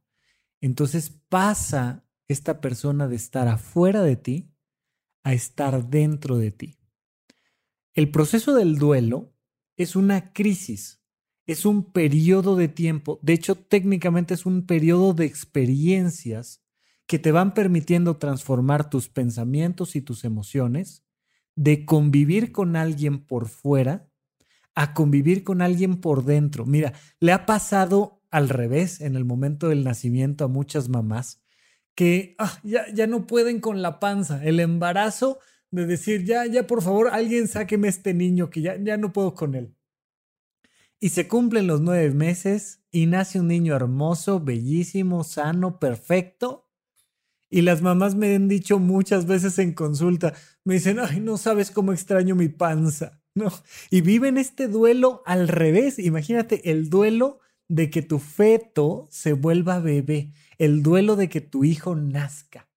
entonces 0.61 1.09
pasa 1.09 2.05
esta 2.27 2.61
persona 2.61 3.07
de 3.07 3.15
estar 3.15 3.47
afuera 3.47 4.03
de 4.03 4.15
ti 4.15 4.53
a 5.23 5.33
estar 5.33 5.89
dentro 5.89 6.37
de 6.37 6.51
ti. 6.51 6.79
El 7.93 8.11
proceso 8.11 8.53
del 8.53 8.77
duelo 8.77 9.33
es 9.75 9.95
una 9.95 10.33
crisis, 10.33 11.01
es 11.45 11.65
un 11.65 11.91
periodo 11.91 12.55
de 12.55 12.67
tiempo, 12.67 13.19
de 13.21 13.33
hecho 13.33 13.55
técnicamente 13.55 14.33
es 14.33 14.45
un 14.45 14.65
periodo 14.65 15.13
de 15.13 15.25
experiencias 15.25 16.63
que 17.07 17.19
te 17.19 17.31
van 17.31 17.53
permitiendo 17.53 18.17
transformar 18.17 18.89
tus 18.89 19.09
pensamientos 19.09 19.95
y 19.95 20.01
tus 20.01 20.23
emociones, 20.23 21.03
de 21.55 21.85
convivir 21.85 22.51
con 22.51 22.75
alguien 22.75 23.25
por 23.25 23.49
fuera 23.49 24.09
a 24.75 24.93
convivir 24.93 25.43
con 25.43 25.61
alguien 25.61 25.99
por 25.99 26.23
dentro. 26.23 26.65
Mira, 26.65 26.93
le 27.19 27.33
ha 27.33 27.45
pasado 27.45 28.23
al 28.31 28.47
revés 28.47 29.01
en 29.01 29.15
el 29.15 29.25
momento 29.25 29.67
del 29.67 29.83
nacimiento 29.83 30.45
a 30.45 30.47
muchas 30.47 30.87
mamás 30.87 31.41
que 31.99 32.33
ah, 32.37 32.57
ya, 32.63 32.85
ya 32.93 33.07
no 33.07 33.27
pueden 33.27 33.59
con 33.59 33.81
la 33.81 33.99
panza, 33.99 34.41
el 34.45 34.61
embarazo 34.61 35.39
de 35.69 35.85
decir, 35.85 36.23
ya, 36.23 36.45
ya, 36.45 36.65
por 36.65 36.81
favor, 36.81 37.09
alguien 37.09 37.49
sáqueme 37.49 37.89
este 37.89 38.13
niño 38.13 38.49
que 38.49 38.61
ya, 38.61 38.77
ya 38.81 38.95
no 38.95 39.11
puedo 39.11 39.35
con 39.35 39.53
él. 39.53 39.75
Y 41.01 41.09
se 41.09 41.27
cumplen 41.27 41.67
los 41.67 41.81
nueve 41.81 42.09
meses 42.11 42.85
y 42.89 43.05
nace 43.07 43.41
un 43.41 43.49
niño 43.49 43.75
hermoso, 43.75 44.39
bellísimo, 44.39 45.25
sano, 45.25 45.77
perfecto. 45.77 46.69
Y 47.49 47.63
las 47.63 47.81
mamás 47.81 48.15
me 48.15 48.33
han 48.33 48.47
dicho 48.47 48.79
muchas 48.79 49.25
veces 49.25 49.59
en 49.59 49.73
consulta, 49.73 50.33
me 50.63 50.75
dicen, 50.75 50.99
ay, 51.01 51.19
no 51.19 51.35
sabes 51.35 51.69
cómo 51.69 51.91
extraño 51.91 52.33
mi 52.33 52.47
panza. 52.47 53.21
No. 53.35 53.51
Y 53.89 53.99
viven 53.99 54.37
este 54.37 54.69
duelo 54.69 55.21
al 55.25 55.49
revés. 55.49 55.99
Imagínate 55.99 56.71
el 56.71 56.89
duelo 56.89 57.41
de 57.67 57.89
que 57.89 58.01
tu 58.01 58.19
feto 58.19 59.07
se 59.11 59.33
vuelva 59.33 59.79
bebé, 59.79 60.33
el 60.59 60.83
duelo 60.83 61.15
de 61.15 61.27
que 61.29 61.41
tu 61.41 61.63
hijo 61.63 61.95
nazca 61.95 62.69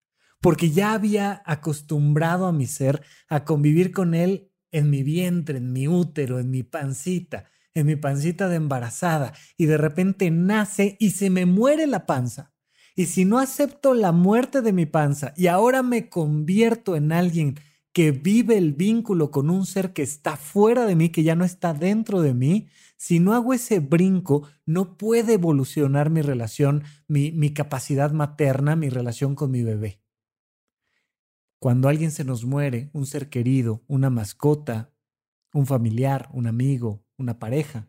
porque 0.42 0.72
ya 0.72 0.92
había 0.92 1.40
acostumbrado 1.46 2.46
a 2.46 2.52
mi 2.52 2.66
ser 2.66 3.02
a 3.28 3.44
convivir 3.44 3.92
con 3.92 4.12
él 4.12 4.50
en 4.72 4.90
mi 4.90 5.02
vientre, 5.02 5.58
en 5.58 5.72
mi 5.72 5.86
útero, 5.88 6.40
en 6.40 6.50
mi 6.50 6.64
pancita, 6.64 7.44
en 7.74 7.86
mi 7.86 7.96
pancita 7.96 8.48
de 8.48 8.56
embarazada, 8.56 9.32
y 9.56 9.66
de 9.66 9.78
repente 9.78 10.30
nace 10.30 10.96
y 10.98 11.10
se 11.10 11.30
me 11.30 11.46
muere 11.46 11.86
la 11.86 12.06
panza. 12.06 12.52
Y 12.96 13.06
si 13.06 13.24
no 13.24 13.38
acepto 13.38 13.94
la 13.94 14.12
muerte 14.12 14.60
de 14.60 14.72
mi 14.72 14.84
panza 14.84 15.32
y 15.36 15.46
ahora 15.46 15.82
me 15.82 16.10
convierto 16.10 16.96
en 16.96 17.12
alguien 17.12 17.58
que 17.92 18.10
vive 18.10 18.58
el 18.58 18.72
vínculo 18.72 19.30
con 19.30 19.48
un 19.48 19.64
ser 19.64 19.92
que 19.92 20.02
está 20.02 20.36
fuera 20.36 20.86
de 20.86 20.96
mí, 20.96 21.10
que 21.10 21.22
ya 21.22 21.36
no 21.36 21.44
está 21.44 21.72
dentro 21.72 22.20
de 22.20 22.34
mí, 22.34 22.68
si 23.02 23.18
no 23.18 23.34
hago 23.34 23.52
ese 23.52 23.80
brinco, 23.80 24.48
no 24.64 24.96
puede 24.96 25.32
evolucionar 25.32 26.08
mi 26.08 26.22
relación, 26.22 26.84
mi, 27.08 27.52
capacidad 27.52 28.12
materna, 28.12 28.76
mi 28.76 28.90
relación 28.90 29.34
con 29.34 29.50
mi 29.50 29.64
bebé. 29.64 30.00
Cuando 31.58 31.88
alguien 31.88 32.12
se 32.12 32.22
nos 32.22 32.44
muere, 32.44 32.90
un 32.92 33.06
ser 33.06 33.28
querido, 33.28 33.82
una 33.88 34.08
mascota, 34.08 34.94
un 35.52 35.66
familiar, 35.66 36.28
un 36.32 36.46
amigo, 36.46 37.04
una 37.16 37.40
pareja, 37.40 37.88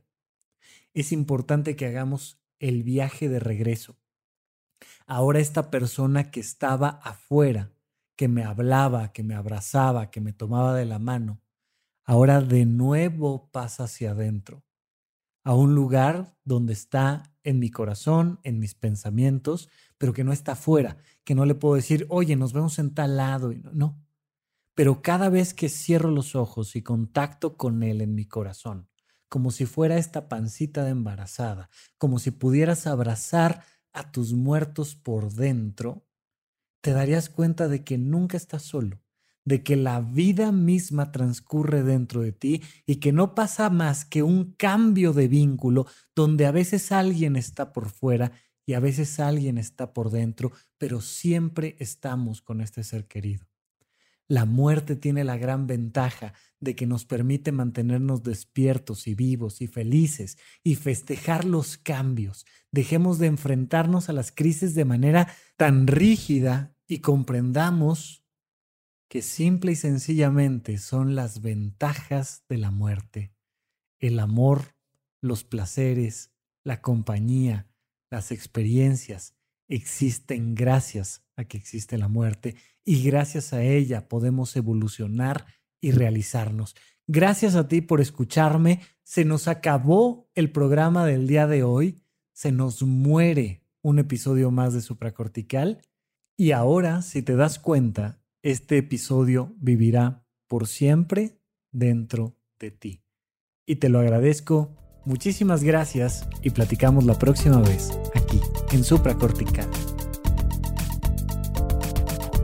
es 0.95 1.11
importante 1.11 1.75
que 1.75 1.85
hagamos 1.85 2.41
el 2.57 2.81
viaje 2.81 3.29
de 3.29 3.39
regreso. 3.39 3.99
Ahora 5.05 5.37
esta 5.37 5.69
persona 5.69 6.31
que 6.31 6.39
estaba 6.39 6.89
afuera, 6.89 7.71
que 8.15 8.27
me 8.27 8.43
hablaba, 8.43 9.13
que 9.13 9.21
me 9.21 9.35
abrazaba, 9.35 10.09
que 10.09 10.21
me 10.21 10.33
tomaba 10.33 10.73
de 10.73 10.85
la 10.85 10.97
mano, 10.97 11.39
ahora 12.03 12.41
de 12.41 12.65
nuevo 12.65 13.51
pasa 13.51 13.83
hacia 13.83 14.09
adentro, 14.09 14.63
a 15.43 15.53
un 15.53 15.75
lugar 15.75 16.35
donde 16.43 16.73
está 16.73 17.33
en 17.43 17.59
mi 17.59 17.69
corazón, 17.69 18.39
en 18.43 18.59
mis 18.59 18.75
pensamientos, 18.75 19.69
pero 19.97 20.13
que 20.13 20.23
no 20.23 20.31
está 20.31 20.53
afuera, 20.53 20.97
que 21.23 21.35
no 21.35 21.45
le 21.45 21.55
puedo 21.55 21.75
decir, 21.75 22.05
oye, 22.09 22.35
nos 22.35 22.53
vemos 22.53 22.79
en 22.79 22.93
tal 22.93 23.17
lado. 23.17 23.53
No. 23.73 24.01
Pero 24.75 25.01
cada 25.01 25.29
vez 25.29 25.53
que 25.53 25.69
cierro 25.69 26.09
los 26.09 26.35
ojos 26.35 26.75
y 26.75 26.81
contacto 26.81 27.57
con 27.57 27.83
él 27.83 28.01
en 28.01 28.15
mi 28.15 28.25
corazón, 28.25 28.89
como 29.29 29.51
si 29.51 29.65
fuera 29.65 29.97
esta 29.97 30.29
pancita 30.29 30.83
de 30.83 30.91
embarazada, 30.91 31.69
como 31.97 32.19
si 32.19 32.31
pudieras 32.31 32.87
abrazar 32.87 33.63
a 33.91 34.11
tus 34.11 34.33
muertos 34.33 34.95
por 34.95 35.31
dentro, 35.33 36.07
te 36.81 36.91
darías 36.91 37.29
cuenta 37.29 37.67
de 37.67 37.83
que 37.83 37.97
nunca 37.97 38.37
estás 38.37 38.63
solo, 38.63 39.02
de 39.45 39.63
que 39.63 39.75
la 39.75 40.01
vida 40.01 40.51
misma 40.51 41.11
transcurre 41.11 41.83
dentro 41.83 42.21
de 42.21 42.31
ti 42.31 42.61
y 42.85 42.97
que 42.97 43.11
no 43.11 43.35
pasa 43.35 43.69
más 43.69 44.05
que 44.05 44.23
un 44.23 44.53
cambio 44.53 45.13
de 45.13 45.27
vínculo 45.27 45.85
donde 46.15 46.45
a 46.45 46.51
veces 46.51 46.91
alguien 46.91 47.35
está 47.35 47.73
por 47.73 47.89
fuera 47.89 48.31
y 48.65 48.73
a 48.73 48.79
veces 48.79 49.19
alguien 49.19 49.57
está 49.57 49.93
por 49.93 50.09
dentro, 50.09 50.51
pero 50.77 51.01
siempre 51.01 51.75
estamos 51.79 52.41
con 52.41 52.61
este 52.61 52.83
ser 52.83 53.07
querido. 53.07 53.45
La 54.29 54.45
muerte 54.45 54.95
tiene 54.95 55.25
la 55.25 55.37
gran 55.37 55.67
ventaja 55.67 56.33
de 56.61 56.75
que 56.75 56.87
nos 56.87 57.03
permite 57.03 57.51
mantenernos 57.51 58.23
despiertos 58.23 59.05
y 59.07 59.15
vivos 59.15 59.61
y 59.61 59.67
felices 59.67 60.37
y 60.63 60.75
festejar 60.75 61.43
los 61.43 61.77
cambios. 61.77 62.45
Dejemos 62.71 63.19
de 63.19 63.27
enfrentarnos 63.27 64.07
a 64.07 64.13
las 64.13 64.31
crisis 64.31 64.75
de 64.75 64.85
manera 64.85 65.27
tan 65.57 65.87
rígida 65.87 66.73
y 66.87 66.99
comprendamos 66.99 68.22
que 69.13 69.21
simple 69.21 69.73
y 69.73 69.75
sencillamente 69.75 70.79
son 70.79 71.13
las 71.13 71.43
ventajas 71.43 72.45
de 72.49 72.57
la 72.57 72.71
muerte. 72.71 73.31
El 73.99 74.17
amor, 74.17 74.75
los 75.21 75.43
placeres, 75.43 76.31
la 76.63 76.81
compañía, 76.81 77.67
las 78.09 78.31
experiencias 78.31 79.35
existen 79.67 80.55
gracias 80.55 81.23
a 81.35 81.43
que 81.43 81.57
existe 81.57 81.99
la 81.99 82.07
muerte 82.07 82.55
y 82.83 83.03
gracias 83.03 83.53
a 83.53 83.61
ella 83.61 84.09
podemos 84.09 84.55
evolucionar 84.55 85.45
y 85.79 85.91
realizarnos. 85.91 86.75
Gracias 87.05 87.53
a 87.53 87.67
ti 87.67 87.81
por 87.81 88.01
escucharme. 88.01 88.81
Se 89.03 89.25
nos 89.25 89.47
acabó 89.47 90.27
el 90.33 90.51
programa 90.51 91.05
del 91.05 91.27
día 91.27 91.45
de 91.45 91.61
hoy. 91.61 92.01
Se 92.31 92.51
nos 92.51 92.81
muere 92.81 93.61
un 93.83 93.99
episodio 93.99 94.49
más 94.49 94.73
de 94.73 94.81
supracortical. 94.81 95.83
Y 96.35 96.49
ahora, 96.51 97.03
si 97.03 97.21
te 97.21 97.35
das 97.35 97.59
cuenta, 97.59 98.22
este 98.43 98.77
episodio 98.77 99.55
vivirá 99.57 100.23
por 100.47 100.67
siempre 100.67 101.39
dentro 101.71 102.37
de 102.59 102.69
ti. 102.69 103.03
Y 103.65 103.77
te 103.77 103.89
lo 103.89 103.99
agradezco 103.99 104.77
Muchísimas 105.05 105.63
gracias 105.63 106.25
y 106.41 106.51
platicamos 106.51 107.03
la 107.03 107.19
próxima 107.19 107.59
vez 107.59 107.91
aquí 108.15 108.39
en 108.71 108.83
Supracortical. 108.85 109.67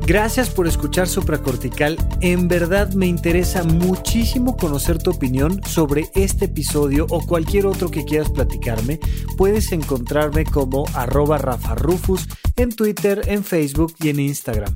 Gracias 0.05 0.49
por 0.49 0.67
escuchar 0.67 1.07
Supracortical. 1.07 1.95
En 2.19 2.47
verdad 2.47 2.91
me 2.93 3.05
interesa 3.05 3.63
muchísimo 3.63 4.57
conocer 4.57 5.01
tu 5.01 5.11
opinión 5.11 5.63
sobre 5.63 6.09
este 6.15 6.45
episodio 6.45 7.05
o 7.11 7.25
cualquier 7.25 7.67
otro 7.67 7.89
que 7.89 8.03
quieras 8.03 8.31
platicarme. 8.31 8.99
Puedes 9.37 9.71
encontrarme 9.71 10.43
como 10.43 10.85
arroba 10.95 11.37
Rafa 11.37 11.75
Rufus 11.75 12.27
en 12.57 12.75
Twitter, 12.75 13.21
en 13.27 13.43
Facebook 13.43 13.93
y 14.01 14.09
en 14.09 14.19
Instagram. 14.19 14.75